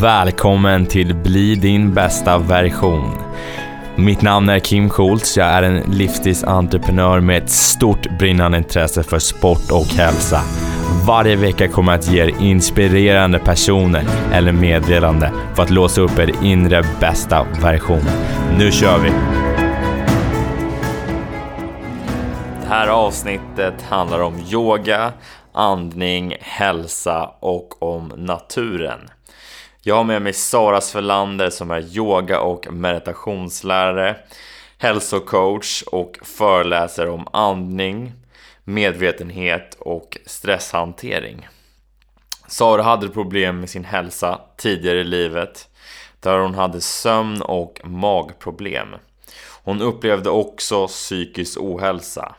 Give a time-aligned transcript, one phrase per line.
[0.00, 3.10] Välkommen till Bli din bästa version.
[3.96, 5.36] Mitt namn är Kim Schultz.
[5.36, 10.40] Jag är en livsstilsentreprenör med ett stort brinnande intresse för sport och hälsa.
[11.06, 16.18] Varje vecka kommer jag att ge er inspirerande personer eller meddelande för att låsa upp
[16.18, 18.04] er inre bästa version.
[18.58, 19.10] Nu kör vi!
[22.60, 25.12] Det här avsnittet handlar om yoga,
[25.52, 28.98] andning, hälsa och om naturen.
[29.88, 34.16] Jag har med mig Sara Svelander som är yoga och meditationslärare,
[34.78, 38.12] hälsocoach och föreläser om andning,
[38.64, 41.48] medvetenhet och stresshantering.
[42.46, 45.68] Sara hade problem med sin hälsa tidigare i livet
[46.20, 48.88] där hon hade sömn och magproblem.
[49.64, 52.34] Hon upplevde också psykisk ohälsa.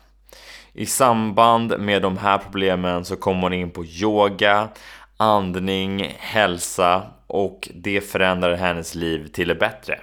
[0.74, 4.68] I samband med de här problemen så kom hon in på yoga,
[5.18, 10.00] andning, hälsa och det förändrade hennes liv till det bättre.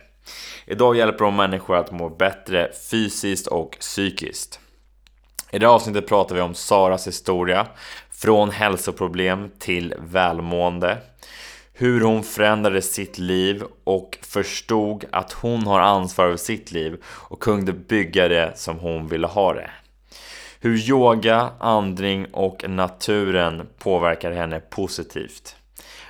[0.66, 4.60] Idag hjälper hon människor att må bättre fysiskt och psykiskt.
[5.50, 7.66] I det här avsnittet pratar vi om Saras historia,
[8.10, 10.98] från hälsoproblem till välmående,
[11.72, 17.40] hur hon förändrade sitt liv och förstod att hon har ansvar över sitt liv och
[17.40, 19.70] kunde bygga det som hon ville ha det.
[20.60, 25.56] Hur yoga, andning och naturen påverkar henne positivt.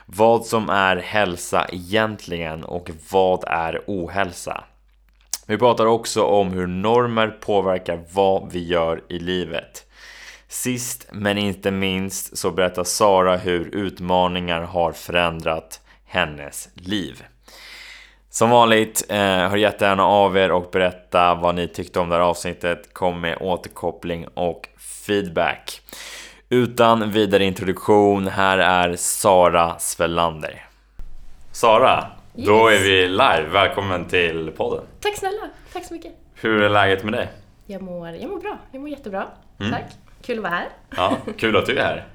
[0.07, 4.65] Vad som är hälsa egentligen och vad är ohälsa?
[5.47, 9.87] Vi pratar också om hur normer påverkar vad vi gör i livet.
[10.49, 17.25] Sist men inte minst så berättar Sara hur utmaningar har förändrat hennes liv.
[18.31, 22.23] Som vanligt, eh, hör jättegärna av er och berätta vad ni tyckte om det här
[22.23, 22.95] avsnittet.
[22.95, 24.69] Kom med återkoppling och
[25.07, 25.81] feedback.
[26.49, 30.67] Utan vidare introduktion, här är Sara Svelander.
[31.53, 32.07] Sara,
[32.37, 32.47] yes.
[32.47, 33.47] då är vi live.
[33.53, 34.85] Välkommen till podden.
[35.01, 36.13] Tack snälla, tack så mycket.
[36.35, 37.29] Hur är läget med dig?
[37.67, 39.27] Jag mår, jag mår bra, jag mår jättebra.
[39.61, 39.73] Mm.
[39.73, 39.85] Tack,
[40.23, 40.69] kul att vara här.
[40.97, 42.07] Ja, kul att du är här.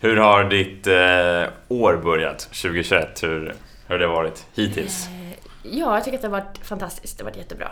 [0.00, 3.22] Hur har ditt eh, år börjat, 2021?
[3.22, 3.54] Hur,
[3.86, 5.06] hur har det varit hittills?
[5.06, 7.70] Eh, ja, jag tycker att det har varit fantastiskt, det har varit jättebra.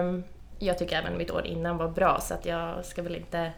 [0.00, 0.24] Um,
[0.58, 3.52] jag tycker även mitt år innan var bra, så att jag ska väl inte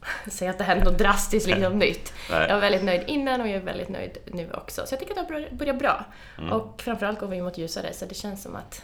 [0.30, 2.12] säga att det händer något drastiskt liksom nytt.
[2.30, 2.48] Nej.
[2.48, 4.86] Jag var väldigt nöjd innan och jag är väldigt nöjd nu också.
[4.86, 6.04] Så jag tycker att det har börjat bra.
[6.38, 6.52] Mm.
[6.52, 8.82] Och framförallt går vi mot ljusare, så det känns som att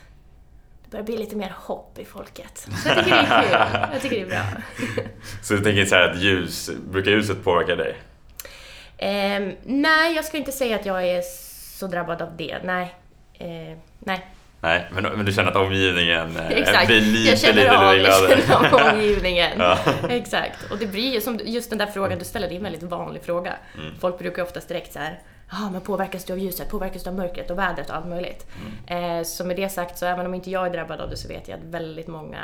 [0.85, 2.69] det börjar bli lite mer hopp i folket.
[2.83, 3.91] Så jag tycker det är kul.
[3.93, 4.63] Jag tycker det är bra.
[5.43, 7.97] så du tänker så att ljus, brukar ljuset påverka dig?
[8.99, 11.23] Um, nej, jag ska inte säga att jag är
[11.79, 12.59] så drabbad av det.
[12.65, 12.95] Nej.
[13.41, 14.34] Uh, nej.
[14.65, 16.87] Nej, men, men du känner att omgivningen eh, Exakt.
[16.87, 19.53] blir lite, jag känner lite av, Jag känner av omgivningen.
[19.59, 19.79] ja.
[20.09, 20.71] Exakt.
[20.71, 23.23] Och det blir som just den där frågan du ställer, det är en väldigt vanlig
[23.23, 23.55] fråga.
[23.79, 23.95] Mm.
[24.01, 25.21] Folk brukar oftast direkt så här,
[25.51, 28.47] ja men påverkas du av ljuset, påverkas du av mörkret och vädret och allt möjligt.
[28.87, 29.19] Mm.
[29.19, 31.29] Eh, så med det sagt, så även om inte jag är drabbad av det så
[31.29, 32.41] vet jag att väldigt många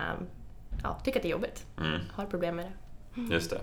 [0.83, 1.67] ja, tycker att det är jobbigt.
[1.79, 2.01] Mm.
[2.13, 3.35] Har problem med det.
[3.35, 3.61] Just det.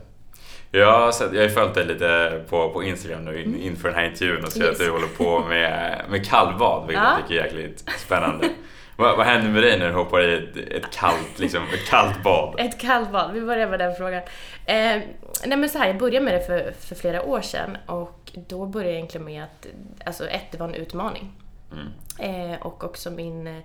[0.71, 3.61] Jag har, sett, jag har följt dig lite på, på Instagram nu in, mm.
[3.61, 4.71] inför den här intervjun och ser yes.
[4.71, 7.11] att du håller på med, med kallbad, vilket ja.
[7.11, 8.49] jag tycker är jäkligt spännande.
[8.97, 12.23] vad, vad händer med dig när du hoppar i ett, ett, kallt, liksom, ett kallt
[12.23, 12.55] bad?
[12.59, 14.21] Ett kallt bad, vi börjar med den frågan.
[14.65, 15.01] Eh,
[15.45, 18.65] nej men så här, jag började med det för, för flera år sedan och då
[18.65, 19.67] började jag egentligen med att,
[20.05, 21.31] alltså ett, det var en utmaning.
[21.71, 22.51] Mm.
[22.51, 23.63] Eh, och också min eh,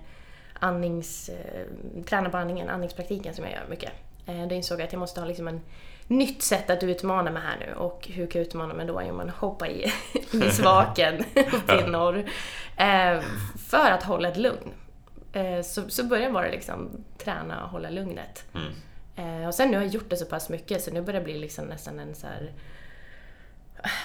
[0.59, 3.91] andnings, eh, träna på andningen, andningspraktiken som jag gör mycket.
[4.25, 5.61] Eh, då insåg jag att jag måste ha liksom en
[6.07, 7.73] nytt sätt att utmana mig här nu.
[7.73, 9.01] Och hur kan jag utmana mig då?
[9.07, 9.91] Jo, man hoppa i,
[10.31, 12.17] i svaken uppe i norr.
[12.77, 13.21] Eh,
[13.69, 14.71] för att hålla ett lugn.
[15.33, 18.45] Eh, så, så började bara liksom träna och hålla lugnet.
[18.53, 18.73] Mm.
[19.15, 21.25] Eh, och sen nu har jag gjort det så pass mycket så nu börjar det
[21.25, 22.51] bli liksom nästan en så här,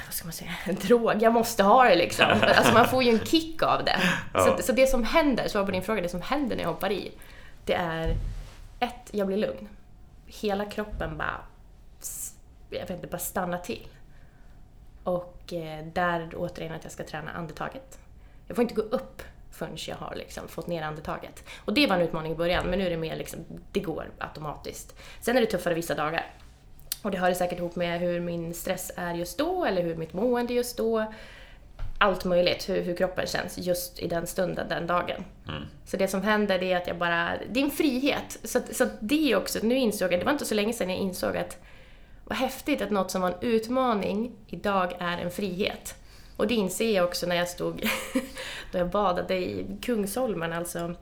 [0.06, 1.22] vad ska man säga, en drog.
[1.22, 2.26] Jag måste ha det liksom.
[2.56, 4.00] Alltså man får ju en kick av det.
[4.34, 4.40] Ja.
[4.40, 6.92] Så, så det som händer, svar på din fråga, det som händer när jag hoppar
[6.92, 7.12] i,
[7.64, 8.16] det är
[8.80, 9.68] ett, jag blir lugn.
[10.26, 11.40] Hela kroppen bara
[12.70, 13.88] jag vet inte, bara stanna till.
[15.04, 17.98] Och eh, där återigen att jag ska träna andetaget.
[18.46, 21.44] Jag får inte gå upp förrän jag har liksom fått ner andetaget.
[21.64, 23.40] Och det var en utmaning i början, men nu är det mer liksom,
[23.72, 24.96] det går automatiskt.
[25.20, 26.26] Sen är det tuffare vissa dagar.
[27.02, 30.12] Och det hör säkert ihop med hur min stress är just då, eller hur mitt
[30.12, 31.12] mående just då.
[31.98, 35.24] Allt möjligt, hur, hur kroppen känns just i den stunden, den dagen.
[35.48, 35.62] Mm.
[35.84, 38.38] Så det som händer det är att jag bara, det är en frihet.
[38.44, 40.98] Så, så det är också, nu insåg jag, det var inte så länge sedan jag
[40.98, 41.58] insåg att
[42.28, 45.94] vad häftigt att något som var en utmaning idag är en frihet.
[46.36, 47.88] Och det inser jag också när jag stod
[48.72, 50.94] då jag badade i Kungsholmen, alltså,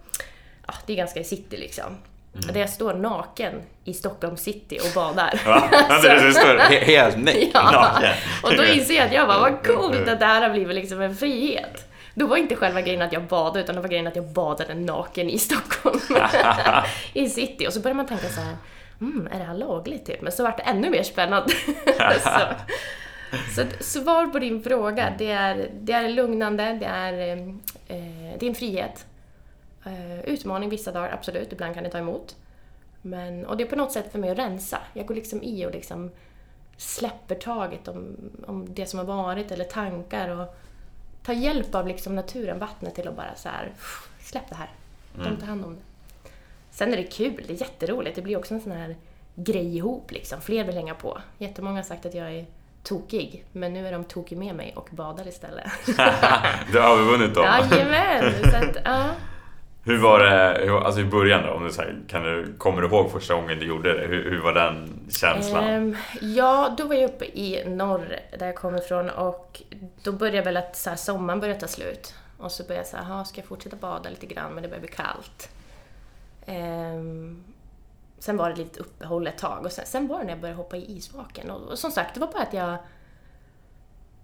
[0.66, 1.96] ja, det är ganska i city liksom.
[2.34, 2.54] Mm.
[2.54, 5.40] Där jag står naken i Stockholm city och badar.
[5.46, 7.16] Ja, alltså, du står helt
[7.54, 7.70] ja.
[7.70, 8.14] naken.
[8.42, 11.00] Och då inser jag att jag bara, vad coolt att det här har blivit liksom
[11.00, 11.92] en frihet.
[12.14, 14.74] Då var inte själva grejen att jag badade, utan det var grejen att jag badade
[14.74, 16.00] naken i Stockholm.
[17.12, 17.66] I city.
[17.66, 18.56] Och så började man tänka så här,
[19.00, 20.22] mm, är det här lagligt typ?
[20.22, 21.52] Men så vart det ännu mer spännande.
[22.20, 22.40] så,
[23.54, 27.12] så svar på din fråga, det är, det är lugnande, det är,
[27.88, 29.06] eh, det är en frihet.
[29.84, 32.36] Eh, utmaning vissa dagar, absolut, ibland kan det ta emot.
[33.02, 34.78] Men, och det är på något sätt för mig att rensa.
[34.92, 36.10] Jag går liksom i och liksom
[36.76, 38.16] släpper taget om,
[38.46, 40.56] om det som har varit eller tankar och
[41.24, 43.72] tar hjälp av liksom naturen, vattnet till att bara så här,
[44.20, 44.70] släpp det här.
[45.14, 45.36] De Mm.
[45.36, 45.80] tar hand om det.
[46.78, 48.16] Sen är det kul, det är jätteroligt.
[48.16, 48.96] Det blir också en sån här
[49.34, 50.40] grej ihop liksom.
[50.40, 51.18] Fler vill hänga på.
[51.38, 52.46] Jättemånga har sagt att jag är
[52.82, 55.66] tokig, men nu är de tokig med mig och badar istället.
[56.72, 57.44] du har övervunnit dem.
[57.44, 58.32] Jajamän!
[58.50, 59.04] Så att, ja.
[59.84, 61.52] Hur var det alltså i början då?
[61.52, 64.06] Om du, så här, kan du, kommer du ihåg första gången du gjorde det?
[64.06, 65.64] Hur, hur var den känslan?
[65.64, 69.62] Ehm, ja, då var jag uppe i norr, där jag kommer ifrån, och
[70.02, 72.14] då började väl att så här, sommaren började ta slut.
[72.38, 74.52] Och så började jag säga, "Jaha, ska jag fortsätta bada lite grann?
[74.52, 75.48] Men det börjar bli kallt.
[76.46, 77.44] Ehm,
[78.18, 80.56] sen var det lite uppehåll ett tag och sen, sen var det när jag började
[80.56, 81.50] hoppa i isvaken.
[81.50, 82.76] Och, och som sagt, det var bara att jag...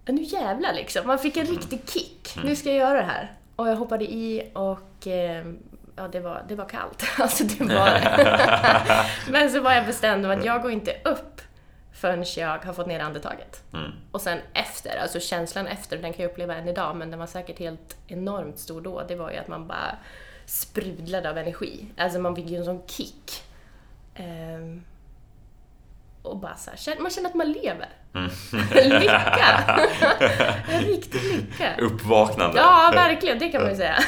[0.04, 1.06] Ja, nu jävlar liksom.
[1.06, 2.36] Man fick en riktig kick.
[2.44, 3.36] Nu ska jag göra det här.
[3.56, 5.58] Och jag hoppade i och ehm,
[5.96, 7.04] ja, det var, det var kallt.
[7.19, 8.00] Alltså det var.
[9.32, 11.40] Men så var jag bestämd om att jag går inte upp
[11.92, 13.62] förrän jag har fått ner andetaget.
[13.72, 13.90] Mm.
[14.12, 17.26] Och sen efter, alltså känslan efter, den kan jag uppleva än idag, men den var
[17.26, 19.02] säkert helt enormt stor då.
[19.08, 19.96] Det var ju att man bara
[20.52, 21.87] sprudlade av energi.
[21.96, 23.43] Alltså man fick ju en sån kick.
[24.14, 24.82] Ehm,
[26.22, 27.88] och bara så här, man känner att man lever.
[28.14, 28.31] Mm.
[29.00, 29.81] lycka!
[30.69, 31.76] en riktig lycka.
[31.78, 32.58] Uppvaknande.
[32.58, 33.96] Ja, verkligen, det kan man ju säga.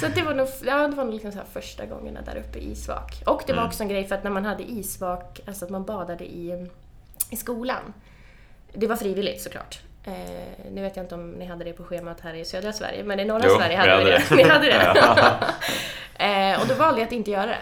[0.00, 2.70] så det var nog, ja, det var nog liksom så första gångerna där uppe i
[2.70, 3.22] isvak.
[3.26, 3.68] Och det var Mm.
[3.68, 6.66] också en grej för att när man hade isvak, alltså att man badade i,
[7.30, 7.92] i skolan.
[8.72, 9.80] Det var frivilligt såklart.
[10.06, 10.12] Eh,
[10.72, 13.20] nu vet jag inte om ni hade det på schemat här i södra Sverige, men
[13.20, 14.22] i norra Jo, Sverige hade vi det.
[14.28, 14.34] det.
[14.36, 14.94] Ni hade det?
[16.24, 17.58] eh, och då valde jag att inte göra det.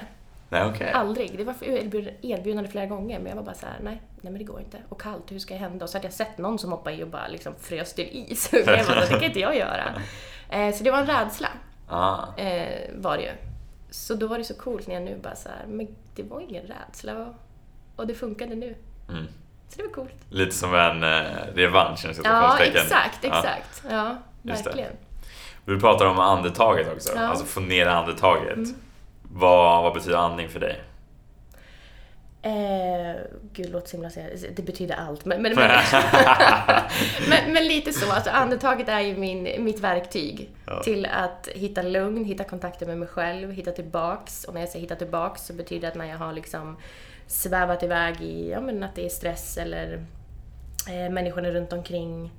[0.49, 0.91] Nej, okej.
[0.93, 1.39] Aldrig.
[1.39, 1.55] Det var
[2.23, 4.79] erbjudande flera gånger men jag var bara så här: nej, nej men det går inte.
[4.89, 5.85] Och kallt, hur ska jag hända?
[5.85, 8.45] Och så hade jag sett någon som hoppade i och bara liksom frös till is.
[8.51, 10.03] Så jag bara, det kan inte jag göra.
[10.51, 11.49] Eh, så det var en rädsla,
[11.89, 12.19] Ah.
[12.37, 13.31] eh, var det ju.
[13.91, 16.41] Så då var det så coolt när jag nu bara så här, men det var
[16.41, 17.35] ingen rädsla och,
[17.97, 18.77] och det funkade nu.
[19.09, 19.27] Mm.
[19.69, 20.15] Så det var coolt.
[20.31, 21.21] Lite som en eh,
[21.55, 23.29] revansch inom Ja, exakt, Ja.
[23.39, 23.83] exakt.
[23.91, 24.71] Ja, Just det.
[24.71, 24.93] verkligen.
[25.65, 27.19] Du pratar om andetaget också, Ja.
[27.19, 27.31] Mm.
[27.31, 28.59] alltså få ner andetaget.
[29.23, 30.81] Vad, vad betyder andning för dig?
[32.43, 33.21] Eh,
[33.53, 34.11] gud, låt så himla.
[34.57, 35.25] Det betyder allt.
[35.25, 35.71] Men, men, men,
[37.29, 38.13] men, men lite så.
[38.13, 40.83] Alltså, andetaget är ju min, mitt verktyg Ja.
[40.83, 44.45] till att hitta lugn, hitta kontakten med mig själv, hitta tillbaks.
[44.45, 46.77] Och när jag säger hitta tillbaks så betyder det att när jag har liksom
[47.27, 50.07] svävat iväg i, ja men att det är stress eller
[50.89, 52.31] eh, människorna runt omkring.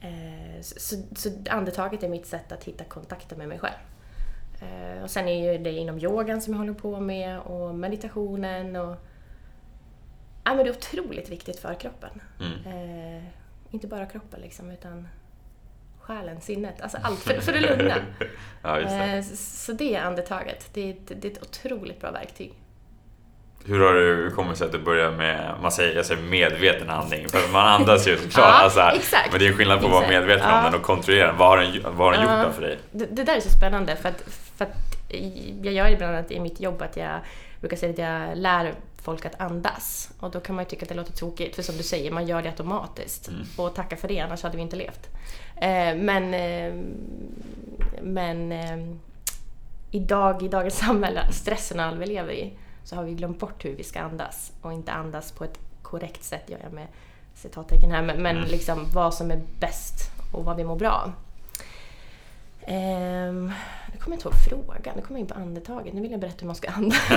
[0.00, 3.74] Eh, så, så, så andetaget är mitt sätt att hitta kontakten med mig själv.
[4.60, 8.76] Eh, och sen är ju det inom yogan som jag håller på med och meditationen
[8.76, 8.96] och
[10.48, 12.22] Ja, men det är otroligt viktigt för kroppen.
[12.40, 13.16] Mm.
[13.16, 13.24] Eh,
[13.70, 15.08] inte bara kroppen liksom, utan
[16.00, 17.94] själen, sinnet, alltså allt för, för det lugna.
[18.62, 19.04] Ja, det.
[19.04, 20.70] Eh, så det är andetaget.
[20.74, 22.54] Det är, det är ett otroligt bra verktyg.
[23.64, 23.94] Hur har
[24.50, 28.08] det sig att du börjar med, man säger, jag säger medveten andning, för man andas
[28.08, 28.32] ju såklart.
[28.36, 29.32] Ja, alltså, exakt.
[29.32, 30.58] Men det är skillnad på att vara medveten Ja.
[30.58, 31.36] om den och kontrollera den.
[31.36, 32.78] Vad har den, vad har den gjort då för dig?
[32.90, 34.22] Det, det där är så spännande för att,
[34.56, 34.76] för att
[35.62, 37.20] jag gör ibland annat i mitt jobb att jag
[37.60, 38.72] brukar säga att jag lär
[39.02, 40.10] folk att andas.
[40.20, 42.26] Och då kan man ju tycka att det låter tokigt, för som du säger, man
[42.26, 43.30] gör det automatiskt.
[43.56, 45.08] Och tacka för det, annars hade vi inte levt.
[45.56, 46.74] Eh, men eh,
[48.02, 48.78] men eh,
[49.90, 52.52] idag, i dagens samhälle, stressen vi lever i,
[52.88, 54.52] så har vi glömt bort hur vi ska andas.
[54.62, 56.86] Och inte andas på ett korrekt sätt, gör jag med
[57.34, 58.48] citattecken här, men, men Mm.
[58.48, 61.12] liksom vad som är bäst och vad vi mår bra av.
[62.66, 63.52] Ehm,
[63.92, 64.34] nu kommer jag inte ihåg
[64.66, 65.94] frågan, nu kommer jag in på andetaget.
[65.94, 67.02] Nu vill jag berätta hur man ska andas.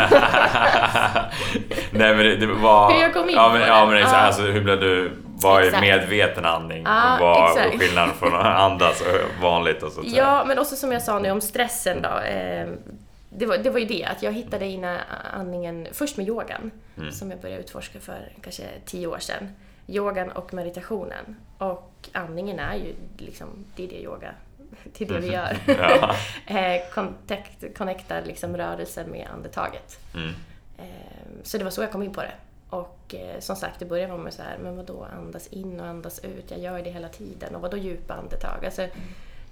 [1.92, 2.94] Nej men det, det var...
[2.94, 3.68] Hur jag kom in ja, på men, det.
[3.68, 4.20] ja, men exakt, Ja.
[4.20, 5.12] alltså, hur blev du...
[5.36, 6.84] Vad är medveten andning?
[6.86, 9.04] Ja, och vad är skillnaden från att andas
[9.42, 10.24] vanligt och så att säga?
[10.24, 12.20] Ja, men också som jag sa nu om stressen då.
[12.20, 12.68] Eh,
[13.34, 14.84] det, var, det var ju det, att jag hittade in
[15.34, 17.12] andningen först med yogan, Mm.
[17.12, 19.50] som jag började utforska för kanske tio år sedan.
[19.88, 21.36] Yogan och meditationen.
[21.58, 24.34] Och andningen är ju liksom, det är det yoga,
[24.98, 25.58] det är det vi gör.
[25.68, 26.16] Ja.
[26.60, 30.00] eh, kontakt, connectar liksom rörelsen med andetaget.
[30.16, 30.30] Mm.
[30.78, 30.86] Eh,
[31.44, 32.34] Så det var så jag kom in på det.
[32.70, 36.20] Och eh, som sagt, det började med så här, men vadå andas in och andas
[36.20, 36.52] ut?
[36.52, 37.56] Jag gör det hela tiden.
[37.56, 38.66] Och vadå djupa andetag?
[38.66, 38.88] Alltså,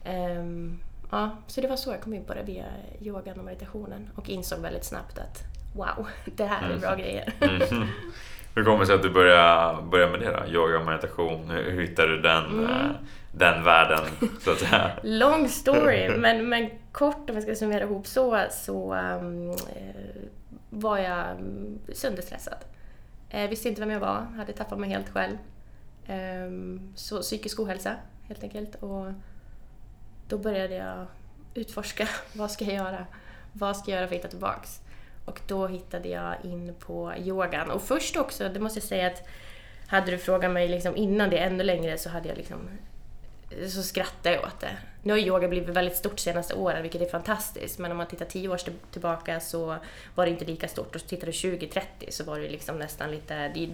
[0.06, 0.80] ehm,
[1.10, 2.66] ja, så det var så jag kom in på det via
[3.02, 4.10] yogan och meditationen.
[4.16, 5.44] Och insåg väldigt snabbt att
[5.76, 7.34] wow, det här är bra grejer.
[7.72, 7.88] Mm.
[8.56, 10.54] Hur kommer det sig att du började, började med det då?
[10.54, 12.46] Yoga och meditation, hur, hittade du den?
[12.46, 12.66] Mm.
[12.66, 12.92] eh,
[13.32, 14.06] den världen,
[14.40, 14.92] så att säga?
[15.04, 19.56] Long story, men, men kort om jag ska summera ihop så, så um,
[20.70, 22.58] var jag mm, sönderstressad.
[23.30, 25.38] Eh, visste inte vem jag var, hade tappat mig helt själv.
[26.06, 26.52] Eh,
[26.96, 27.96] så psykisk ohälsa
[28.28, 28.76] helt enkelt.
[28.76, 29.06] Och
[30.30, 31.06] då började jag
[31.54, 33.06] utforska, vad ska jag göra?
[33.54, 34.80] Vad ska jag göra för att hitta tillbaks?
[35.26, 37.72] Och då hittade jag in på yogan.
[37.72, 39.28] Och först också, det måste jag säga att
[39.88, 42.58] hade du frågat mig liksom innan det ännu längre så hade jag liksom
[43.68, 44.78] så skrattade jag åt det.
[45.04, 47.80] Nu har yoga blivit väldigt stort de senaste åren, vilket är fantastiskt.
[47.80, 48.60] Men om man tittar tio år
[48.92, 49.76] tillbaka så
[50.16, 50.96] var det inte lika stort.
[50.96, 53.48] Och tittar du 20-30 så var det liksom nästan lite...
[53.48, 53.70] Det,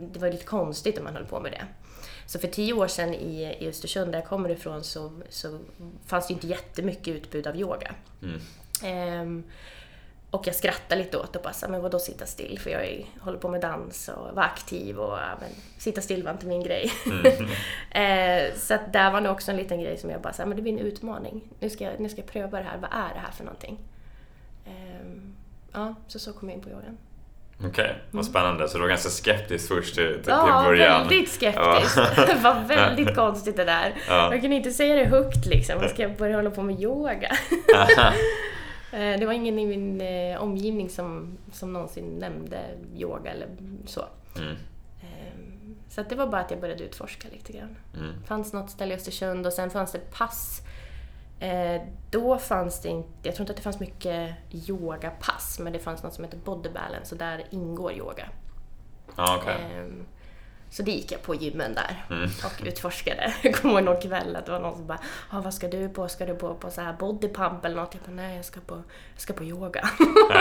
[0.00, 1.64] det var lite konstigt om man höll på med det.
[2.28, 5.58] Så för tio år sedan i, i Östersund, där jag kommer ifrån, så, så
[6.06, 7.94] fanns det inte jättemycket utbud av yoga.
[8.22, 9.20] Mm.
[9.22, 9.44] Um,
[10.30, 12.58] och jag skrattade lite åt och bara, men vadå sitta still?
[12.58, 16.32] För jag är, håller på med dans och var aktiv och men, sitta still var
[16.32, 16.92] inte min grej.
[17.06, 17.26] Mm.
[18.50, 20.62] eh, så att där var nog också en liten grej som jag bara, men det
[20.62, 21.48] blir en utmaning.
[21.60, 23.78] Nu ska, jag, nu ska jag pröva det här, vad är det här för någonting?
[24.64, 25.06] Eh,
[25.72, 26.98] ja, så så kom jag in på yogan.
[27.58, 28.24] Okej, okay, vad mm.
[28.24, 28.68] spännande.
[28.68, 30.92] Så du var ganska skeptisk först till, till, ja, till början?
[30.92, 31.96] Ja, väldigt skeptisk.
[32.16, 33.94] det var väldigt konstigt det där.
[34.08, 34.32] Ja.
[34.32, 35.88] Jag kunde inte säga det högt liksom.
[35.88, 37.30] Ska jag börja hålla på med yoga?
[38.92, 42.60] Eh, det var ingen i min eh, omgivning som, som någonsin nämnde
[42.96, 43.48] yoga eller
[43.86, 44.04] så.
[44.36, 44.56] Mm.
[45.00, 47.76] Ehm, så det var bara att jag började utforska lite grann.
[47.94, 48.24] Mm.
[48.24, 50.62] Fanns något ställe i Östersund och sen fanns det pass.
[51.40, 55.78] Eh, då fanns det inte, jag tror inte att det fanns mycket yogapass, men det
[55.78, 58.28] fanns något som heter body balance och där ingår yoga.
[59.16, 59.56] Ah, okay.
[60.70, 62.30] Så det gick jag på gymmen där mm.
[62.44, 63.34] och utforskade.
[63.42, 64.98] Jag kommer ihåg någon kväll att det var någon som bara
[65.30, 66.08] ah, “Vad ska du på?
[66.08, 68.74] Ska du på, på så här bodypump eller något?” Jag bara “Nej, jag ska på,
[69.12, 69.88] jag ska på yoga”.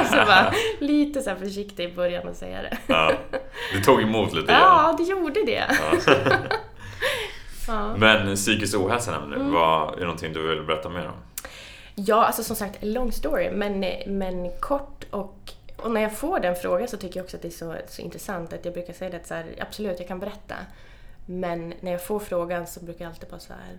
[0.10, 2.78] så var lite så försiktig i början att säga det.
[2.88, 3.14] ja.
[3.74, 4.62] Det tog emot lite grann.
[4.62, 5.68] Ja, det gjorde det.
[7.68, 7.98] Ja.
[7.98, 9.52] Men psykisk ohälsa nu, mm.
[9.52, 11.14] vad, är det någonting du vill berätta mer om?
[11.96, 16.56] Ja, alltså som sagt, long story, men, men kort och och när jag får den
[16.56, 19.18] frågan så tycker jag också att det är så, så intressant att jag brukar säga
[19.18, 20.56] att så här, absolut, jag kan berätta.
[21.26, 23.78] Men när jag får frågan så brukar jag alltid bara så här,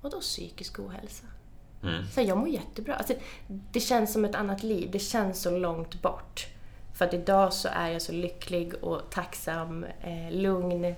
[0.00, 1.26] vadå psykisk ohälsa?
[1.82, 2.06] Mm.
[2.06, 2.94] Så här, jag mår jättebra.
[2.94, 3.14] Alltså,
[3.46, 6.46] det känns som ett annat liv, det känns så långt bort.
[6.94, 10.94] För att idag så är jag så lycklig och tacksam, eh, lugn.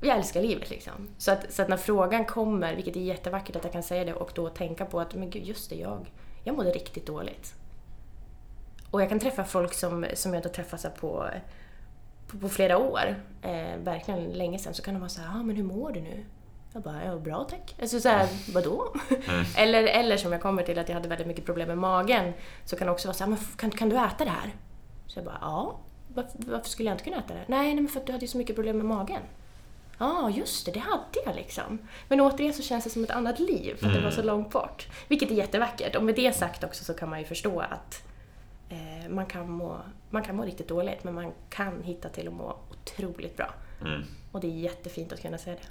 [0.00, 1.08] Jag älskar livet liksom.
[1.18, 4.14] Så att, så att när frågan kommer, vilket är jättevackert att jag kan säga det,
[4.14, 6.06] och då tänka på att men gud, just det, jag,
[6.44, 7.54] jag mådde riktigt dåligt.
[8.90, 11.30] Och jag kan träffa folk som, som jag inte träffat på,
[12.26, 15.56] på, på, flera år, eh, verkligen länge sedan, så kan de vara såhär, ah, men
[15.56, 16.24] hur mår du nu?
[16.72, 17.74] Jag bara, ja bra tack.
[17.80, 18.94] Alltså såhär, vadå?
[19.28, 19.44] Mm.
[19.56, 22.32] eller, eller som jag kommer till att jag hade väldigt mycket problem med magen,
[22.64, 24.54] så kan det också vara såhär, men kan, kan du äta det här?
[25.06, 25.78] Så jag bara, ja.
[26.08, 27.44] Varför, varför, skulle jag inte kunna äta det?
[27.46, 29.22] Nej, nej men för att du hade ju så mycket problem med magen.
[29.98, 31.78] Ja, ah, just det, det hade jag liksom.
[32.08, 33.96] Men återigen så känns det som ett annat liv, för att mm.
[33.96, 34.26] det var så mm.
[34.26, 34.88] långt bort.
[35.08, 35.96] Vilket är jättevackert.
[35.96, 38.02] Och med det sagt också så kan man ju förstå att
[38.68, 39.78] eh, man, kan må,
[40.10, 43.54] man kan må riktigt dåligt men man kan hitta till att må otroligt bra.
[43.80, 44.02] Mm.
[44.32, 45.68] Och det är jättefint att kunna säga det.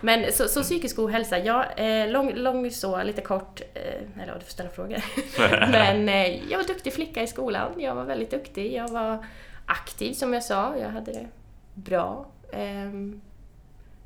[0.00, 4.44] Men så, så psykisk ohälsa, ja, eh, lång, lång så, lite kort, eh, eller du
[4.44, 5.04] får ställa frågor.
[5.70, 9.26] Men eh, jag var duktig flicka i skolan, jag var väldigt duktig, jag var
[9.66, 11.26] aktiv som jag sa, jag hade det
[11.74, 12.26] bra.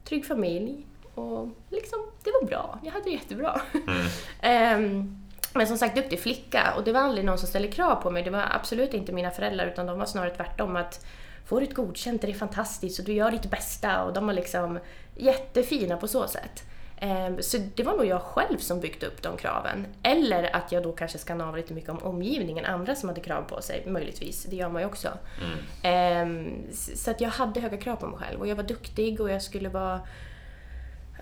[0.04, 3.60] Trygg familj och liksom, det var bra, jag hade det jättebra.
[3.72, 4.06] Mm.
[4.40, 5.16] Ehm,
[5.54, 8.22] men som sagt, duktig flicka och det var aldrig någon som ställde krav på mig.
[8.22, 11.06] Det var absolut inte mina föräldrar utan de var snarare tvärtom att
[11.46, 14.32] får du ett godkänt är det fantastiskt och du gör ditt bästa och de var
[14.32, 14.78] liksom
[15.16, 16.69] jättefina på så sätt.
[17.00, 19.86] Ehm, så det var nog jag själv som byggt upp de kraven.
[20.02, 23.42] Eller att jag då kanske ska av lite mycket om omgivningen, andra som hade krav
[23.42, 24.44] på sig, möjligtvis.
[24.44, 25.08] Det gör man ju också.
[25.42, 25.58] Mm.
[25.82, 29.30] Ehm, så att jag hade höga krav på mig själv och jag var duktig och
[29.30, 30.00] jag skulle vara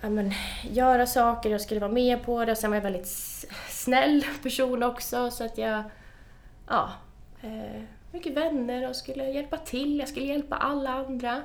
[0.01, 0.33] ja, men,
[0.71, 2.55] göra saker, jag skulle vara med på det.
[2.55, 3.07] Sen var jag väldigt
[3.69, 5.83] snäll person också så att jag...
[6.67, 6.89] Ja.
[7.41, 7.81] Eh,
[8.11, 9.99] mycket vänner och skulle hjälpa till.
[9.99, 11.41] Jag skulle hjälpa alla andra.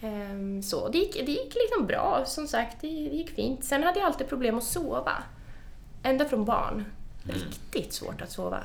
[0.00, 2.80] Eh, så det gick, det gick liksom bra, som sagt.
[2.80, 3.64] Det, det, gick fint.
[3.64, 5.22] Sen hade jag alltid problem att sova.
[6.02, 6.84] Ända från barn.
[7.24, 7.36] Mm.
[7.36, 8.64] Riktigt svårt att sova.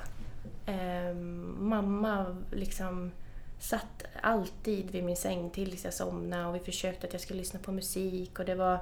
[0.65, 1.15] Eh,
[1.57, 3.11] mamma liksom
[3.59, 7.59] satt alltid vid min säng tills jag somnade och vi försökte att jag skulle lyssna
[7.59, 8.79] på musik och det var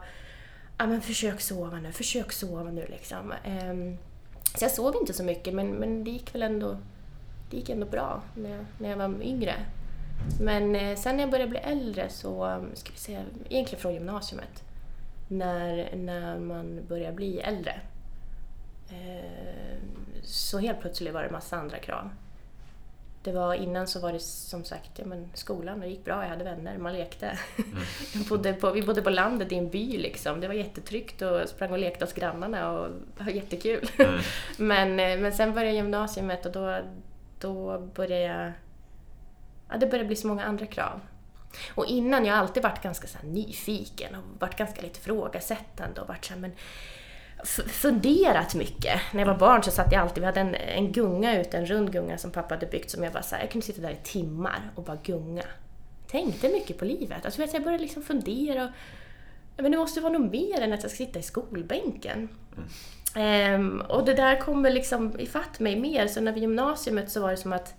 [0.78, 3.34] ja men försök sova nu, försök sova nu liksom.
[3.48, 3.98] Um,
[4.58, 6.78] så jag sov inte så mycket men, men det gick väl ändå,
[7.50, 9.56] det gick ändå bra när jag, när jag var yngre.
[10.40, 13.94] Men eh, sen när jag började bli äldre så, um, ska vi säga, egentligen från
[13.94, 14.64] gymnasiet,
[15.28, 17.80] när, när man börjar bli äldre,
[18.90, 19.78] eh,
[20.24, 22.10] så helt plötsligt var det massa andra krav.
[23.24, 26.30] Det var, innan så var det som sagt ja, men skolan, det gick bra, jag
[26.30, 27.38] hade vänner, man lekte.
[27.58, 28.28] Mm.
[28.30, 30.40] Bodde på, vi bodde på landet i en by liksom.
[30.42, 33.90] Det var jättetryggt och sprang och lekte hos grannarna och var jättekul.
[33.98, 34.20] Mm.
[34.58, 36.80] men, eh, men sen började gymnasiet och då,
[37.40, 38.52] då började jag...
[39.72, 41.00] Ja, det började bli så många andra krav.
[41.76, 46.08] Och innan, jag har alltid varit ganska så nyfiken och varit ganska lite frågasättande och
[46.08, 46.52] varit så här, men
[47.68, 49.02] funderat mycket.
[49.14, 51.66] När jag var barn så satt jag alltid, vi hade en, en gunga ute, en
[51.66, 53.92] rund gunga som pappa hade byggt som jag bara så här, jag kunde sitta där
[53.92, 55.44] i timmar och bara gunga.
[56.08, 57.26] Tänkte mycket på livet.
[57.26, 58.72] Alltså, jag började liksom fundera och,
[59.64, 62.30] men det måste vara något mer än att jag ska sitta i skolbänken.
[63.16, 63.62] Mm.
[63.62, 67.32] Um, och det där kommer liksom ifatt mig mer, så när vi gymnasiet så var
[67.32, 67.76] det som att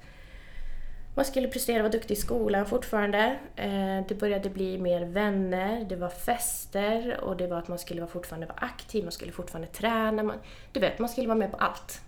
[1.15, 3.39] man skulle prestera och vara duktig i skolan fortfarande.
[3.57, 8.07] Eh, det började bli mer vänner, det var fester och det var att man skulle
[8.07, 10.35] fortfarande vara aktiv, man skulle fortfarande träna.
[10.73, 12.01] du vet, man skulle vara med på allt.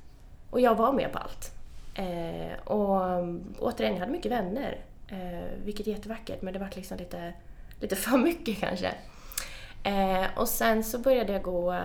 [0.50, 1.52] Och jag var med på allt.
[1.94, 4.78] Eh, och mm, återigen, jag hade mycket vänner.
[5.08, 7.32] Eh, vilket är jättevackert, men det var liksom lite,
[7.80, 8.94] lite för mycket kanske.
[10.36, 11.78] och sen så började jag gå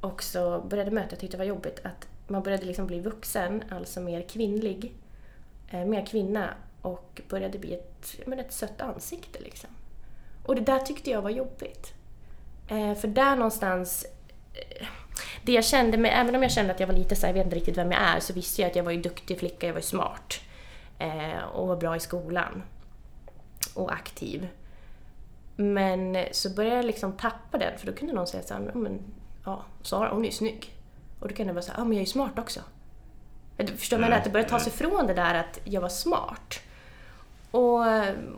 [0.00, 4.00] också, började möta, jag tyckte det var jobbigt, att man började liksom bli vuxen, alltså
[4.00, 4.94] mer kvinnlig
[5.74, 9.40] Eh, mer kvinna och började bli ett, men ett sött ansikte.
[9.40, 9.70] Liksom.
[10.46, 11.94] Och det där tyckte jag var jobbigt.
[12.68, 14.06] Eh, för där någonstans
[14.54, 14.86] eh,
[15.42, 17.44] det jag kände, med, även om jag kände att jag var lite så jag vet
[17.44, 19.74] inte riktigt vem jag är, så visste jag att jag var en duktig flicka, jag
[19.74, 20.40] var ju smart.
[20.98, 22.62] Eh, och var bra i skolan.
[23.74, 24.48] Och aktiv.
[25.56, 29.00] Men så började jag liksom tappa den, för då kunde någon säga såhär, men
[29.44, 30.74] ja, Sara hon är ju snygg.
[31.20, 32.60] Och då kunde jag vara såhär, ja men jag är ju smart också.
[33.56, 34.12] Förstår mm.
[34.12, 36.60] Att det började tas ifrån det där att jag var smart.
[37.50, 37.84] Och,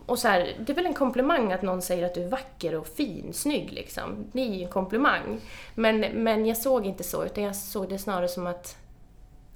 [0.05, 2.75] och så här, det är väl en komplimang att någon säger att du är vacker
[2.75, 4.25] och fin, snygg liksom.
[4.31, 5.39] Det är ju en komplimang.
[5.75, 8.77] Men, men jag såg inte så, utan jag såg det snarare som att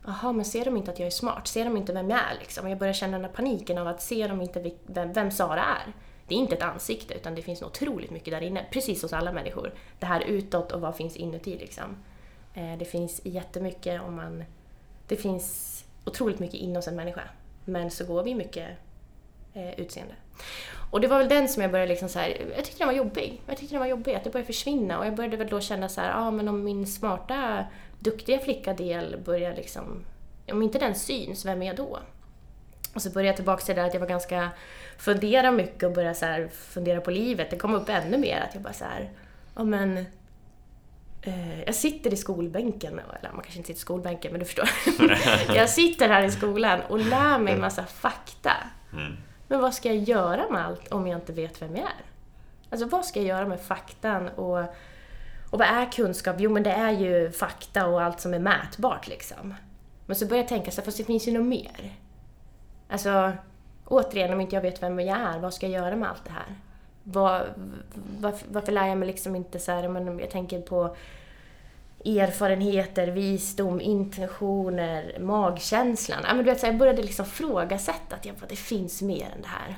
[0.05, 1.47] Jaha, men ser de inte att jag är smart?
[1.47, 2.69] Ser de inte vem jag är liksom?
[2.69, 5.93] Jag börjar känna den här paniken av att ser de inte vem, vem Sara är?
[6.27, 8.65] Det är inte ett ansikte, utan det finns otroligt mycket där inne.
[8.71, 9.73] Precis hos alla människor.
[9.99, 11.97] Det här utåt och vad finns inuti liksom.
[12.53, 14.43] Eh, det finns jättemycket om man
[15.11, 17.21] det finns otroligt mycket inom oss en människa.
[17.65, 18.69] Men så går vi mycket
[19.53, 20.13] eh, utseende.
[20.91, 22.95] Och det var väl den som jag började liksom så här, jag tyckte den var
[22.95, 23.41] jobbig.
[23.47, 24.99] Jag tyckte den var jobbig, att det började försvinna.
[24.99, 27.65] Och jag började väl då känna så här, ja ah, men om min smarta,
[27.99, 30.03] duktiga flicka-del börjar liksom,
[30.51, 31.99] om inte den syns, vem är jag då?
[32.93, 34.49] Och så började jag tillbaka till det där att jag var ganska,
[34.97, 37.49] fundera mycket och började så här, fundera på livet.
[37.49, 39.09] Det kom upp ännu mer att jag bara så här,
[39.55, 40.05] ja men
[41.65, 44.69] jag sitter i skolbänken, eller man kanske inte sitter i skolbänken, men du förstår.
[45.55, 48.53] jag sitter här i skolan och lär mig massa fakta.
[48.93, 49.17] Mm.
[49.47, 52.05] Men vad ska jag göra med allt om jag inte vet vem jag är?
[52.69, 54.59] Alltså vad ska jag göra med faktan och,
[55.49, 56.35] och vad är kunskap?
[56.39, 59.53] Jo, men det är ju fakta och allt som är mätbart liksom.
[60.05, 61.93] Men så börjar jag tänka så fast det finns ju något mer.
[62.89, 63.31] Alltså,
[63.85, 66.31] återigen, om inte jag vet vem jag är, vad ska jag göra med allt det
[66.31, 66.55] här?
[67.03, 67.53] Var,
[68.19, 70.95] varför, varför lär jag mig liksom inte så här, men jag tänker på
[72.05, 76.19] erfarenheter, visdom, intentioner, magkänslan.
[76.23, 79.25] Ja, men du vet, så jag började liksom frågasätta att jag bara, det finns mer
[79.35, 79.77] än det här.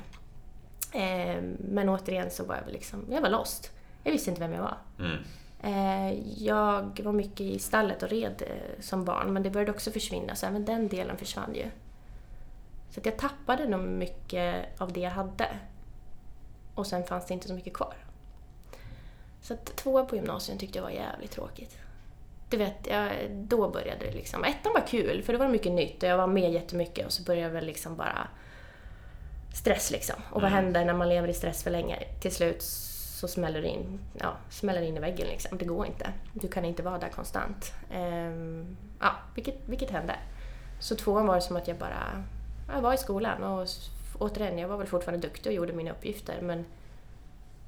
[0.92, 3.70] Eh, men återigen så var jag liksom, jag var lost.
[4.04, 4.76] Jag visste inte vem jag var.
[4.98, 5.18] Mm.
[5.62, 9.90] Eh, jag var mycket i stallet och red eh, som barn, men det började också
[9.90, 11.66] försvinna, så även den delen försvann ju.
[12.90, 15.48] Så att jag tappade nog mycket av det jag hade.
[16.74, 17.94] Och sen fanns det inte så mycket kvar.
[19.42, 21.78] Så att tvåa på gymnasiet tyckte jag var jävligt tråkigt.
[22.50, 24.44] Du vet, jag, då började det liksom.
[24.44, 27.22] Ettan var kul, för det var mycket nytt och jag var med jättemycket och så
[27.22, 28.28] började jag väl liksom bara
[29.54, 30.16] stress liksom.
[30.30, 30.64] Och vad mm.
[30.64, 31.98] händer när man lever i stress för länge?
[32.20, 32.62] Till slut
[33.20, 35.58] så smäller det in, ja, smäller in i väggen liksom.
[35.58, 36.12] Det går inte.
[36.32, 37.72] Du kan inte vara där konstant.
[37.90, 40.16] Ehm, ja, vilket, vilket hände.
[40.80, 42.24] Så tvåan var det som att jag bara,
[42.74, 43.68] jag var i skolan och
[44.18, 46.64] återigen, jag var väl fortfarande duktig och gjorde mina uppgifter men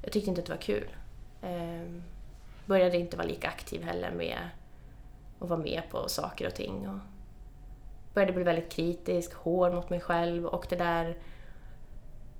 [0.01, 0.89] jag tyckte inte att det var kul.
[1.41, 2.01] Eh,
[2.65, 4.37] började inte vara lika aktiv heller med
[5.39, 6.89] att vara med på saker och ting.
[6.89, 6.99] Och
[8.13, 11.17] började bli väldigt kritisk, hård mot mig själv och det där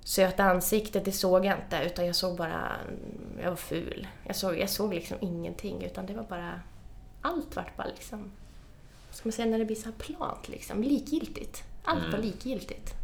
[0.04, 2.76] söta ansiktet, det såg jag inte utan jag såg bara,
[3.42, 4.08] jag var ful.
[4.24, 6.60] Jag såg, jag såg liksom ingenting utan det var bara,
[7.22, 8.30] allt vart bara liksom,
[9.08, 11.64] vad ska man säga när det blir så här plant liksom, likgiltigt.
[11.84, 12.20] Allt var mm.
[12.20, 12.94] likgiltigt.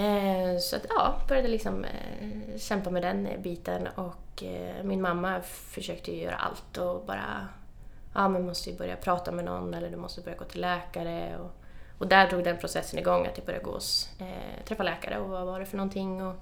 [0.00, 5.40] Eh, så att, ja, började liksom eh, kämpa med den biten och eh, min mamma
[5.42, 7.48] försökte ju göra allt och bara
[8.14, 11.38] ja, men måste ju börja prata med någon eller du måste börja gå till läkare.
[11.38, 11.50] Och,
[11.98, 13.82] och där drog den processen igång, att jag började gå och
[14.18, 16.22] eh, träffa läkare och vad var det för någonting.
[16.22, 16.34] Och,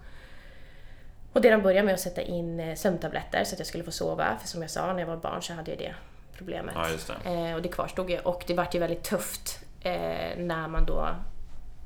[1.32, 4.36] och det de började med att sätta in sömntabletter så att jag skulle få sova,
[4.40, 5.94] för som jag sa, när jag var barn så hade jag det
[6.36, 6.74] problemet.
[6.74, 7.30] Ja, det.
[7.30, 11.08] Eh, och det kvarstod ju och det vart ju väldigt tufft eh, när man då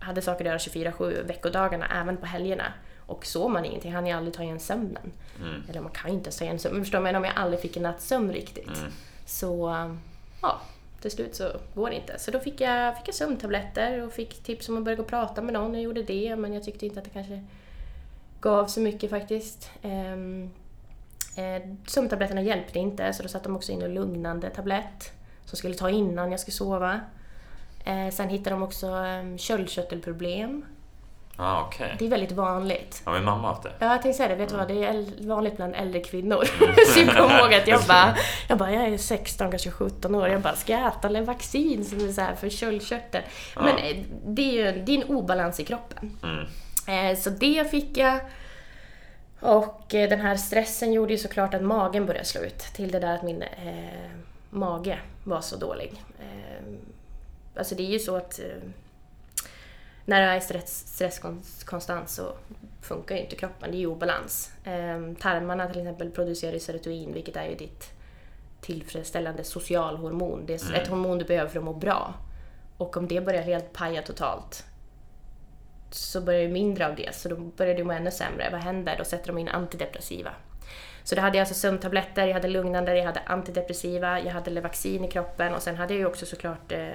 [0.03, 2.73] hade saker att göra 24-7 veckodagarna, även på helgerna.
[3.07, 5.13] Och sov man ingenting, hann jag aldrig ta igen sömnen.
[5.41, 5.63] Mm.
[5.69, 7.17] Eller man kan ju inte ta igen sömnen, förstår du?
[7.17, 8.79] Om jag aldrig fick en natts sömn riktigt.
[8.79, 8.93] Mm.
[9.27, 9.87] Så
[10.43, 10.61] ja,
[11.01, 12.19] till slut så går det inte.
[12.19, 15.09] Så då fick jag, fick jag sömntabletter och fick tips om att börja gå och
[15.09, 15.75] prata med någon.
[15.75, 17.45] Jag gjorde det, men jag tyckte inte att det kanske
[18.41, 19.71] gav så mycket faktiskt.
[19.83, 20.51] Um,
[21.37, 25.13] eh, sömntabletterna hjälpte inte, så då satte de också in en lugnande tablett
[25.45, 27.01] som skulle ta innan jag skulle sova.
[27.85, 30.65] Eh, sen hittade de också um, köldkörtelproblem.
[31.37, 31.91] Ah, okay.
[31.99, 33.03] Det är väldigt vanligt.
[33.05, 33.73] Har min mamma haft det?
[33.79, 34.35] Ja, jag tänkte säga det.
[34.35, 34.69] Vet du vad?
[34.69, 36.45] Det är vanligt bland äldre kvinnor.
[36.95, 38.17] så jag kommer ihåg att jag bara,
[38.49, 40.29] jag bara, jag är 16, kanske 17 år.
[40.29, 43.23] Jag bara, ska jag äta en vaccin som är så här för köldkörtel?
[43.55, 43.63] Ja.
[43.63, 46.19] Men eh, det är ju det är en obalans i kroppen.
[46.23, 47.11] Mm.
[47.11, 48.21] Eh, Så det fick jag.
[49.41, 52.59] Och eh, den här stressen gjorde ju såklart att magen började slå ut.
[52.59, 54.11] Till det där att min eh,
[54.51, 56.03] mage var så dålig.
[56.21, 56.65] Eh,
[57.57, 58.47] alltså det är ju så att eh,
[60.05, 62.33] när du är stress, stress kon- konstant så
[62.83, 64.51] funkar ju inte kroppen, det är ju obalans.
[64.65, 67.91] Eh, tarmarna till exempel producerar ju serotonin, vilket är ju ditt
[68.61, 70.47] tillfredsställande socialhormon.
[70.47, 70.81] Det är Mm.
[70.83, 72.15] ett hormon du behöver för att må bra.
[72.77, 74.65] Och om det börjar helt paja totalt
[75.91, 78.49] så börjar ju mindre av det, så då börjar du må ännu sämre.
[78.53, 78.95] Vad händer?
[78.99, 80.31] Då sätter de in antidepressiva.
[81.05, 85.05] Så då hade jag alltså sömntabletter, jag hade lugnande, jag hade antidepressiva, jag hade Levaxin
[85.05, 86.89] i kroppen och sen hade jag ju också såklart, eh,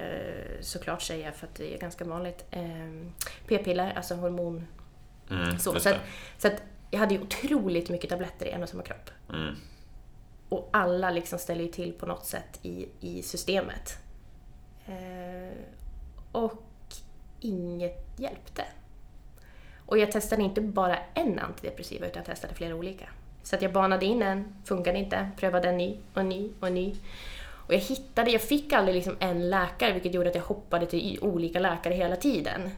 [0.60, 3.10] såklart säger jag för att det är ganska vanligt, eh,
[3.48, 4.66] p-piller, alltså hormon.
[5.30, 5.96] Mm, Så, så, att,
[6.38, 9.10] så att jag hade ju otroligt mycket tabletter i en och samma kropp.
[9.32, 9.54] Mm.
[10.48, 13.98] Och alla liksom ställer ju till på något sätt i, i systemet.
[14.86, 15.58] Eh,
[16.32, 16.62] och
[17.40, 18.64] inget hjälpte.
[19.86, 23.08] Och jag testade inte bara en antidepressiva utan jag testade flera olika.
[23.48, 26.94] Så att jag banade in en, funkade inte, prövade en ny och ny och ny.
[27.66, 31.18] Och jag hittade, jag fick aldrig liksom en läkare vilket gjorde att jag hoppade till
[31.22, 32.70] olika läkare hela tiden.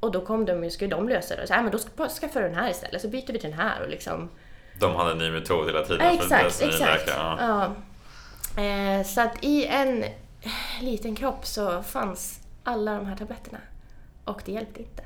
[0.00, 1.46] Och då kom de, skulle de lösa det.
[1.46, 3.58] Så, äh, men då ska- skaffar du den här istället, så byter vi till den
[3.58, 4.28] här och liksom
[4.80, 6.06] De hade en ny metod hela tiden.
[6.06, 6.80] Ja, exakt, exakt.
[7.06, 7.72] läkare, Ja.
[8.56, 8.62] Ja.
[8.62, 10.04] Eh, så att i en
[10.80, 13.58] liten kropp så fanns alla de här tabletterna.
[14.24, 15.02] Och det hjälpte inte.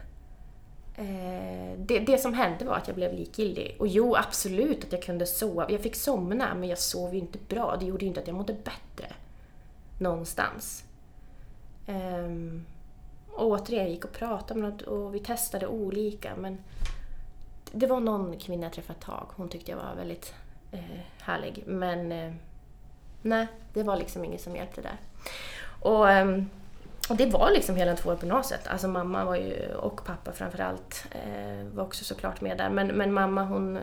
[1.01, 3.77] Eh, det, det som hände var att jag blev likgiltig.
[3.79, 5.71] Och jo, absolut att jag kunde sova.
[5.71, 7.77] Jag fick somna, men jag sov ju inte bra.
[7.81, 9.15] Det gjorde ju inte att jag mådde bättre.
[9.99, 10.85] Någonstans.
[11.87, 12.67] Um,
[13.29, 16.59] och återigen, jag gick och pratade med något och vi testade olika, men
[17.73, 19.27] det var någon kvinna jag träffade ett tag.
[19.37, 20.35] Hon tyckte jag var väldigt
[20.75, 21.65] uh, härlig.
[21.67, 22.35] Men uh,
[23.23, 24.97] nej, det var liksom inget som hjälpte där.
[25.81, 26.51] Och, Um,
[27.11, 28.67] och det var liksom hela två år på gymnasiet.
[28.67, 32.71] Alltså mamma var ju, och pappa framförallt, eh, var också såklart med där.
[32.71, 33.79] Men, men mamma hon,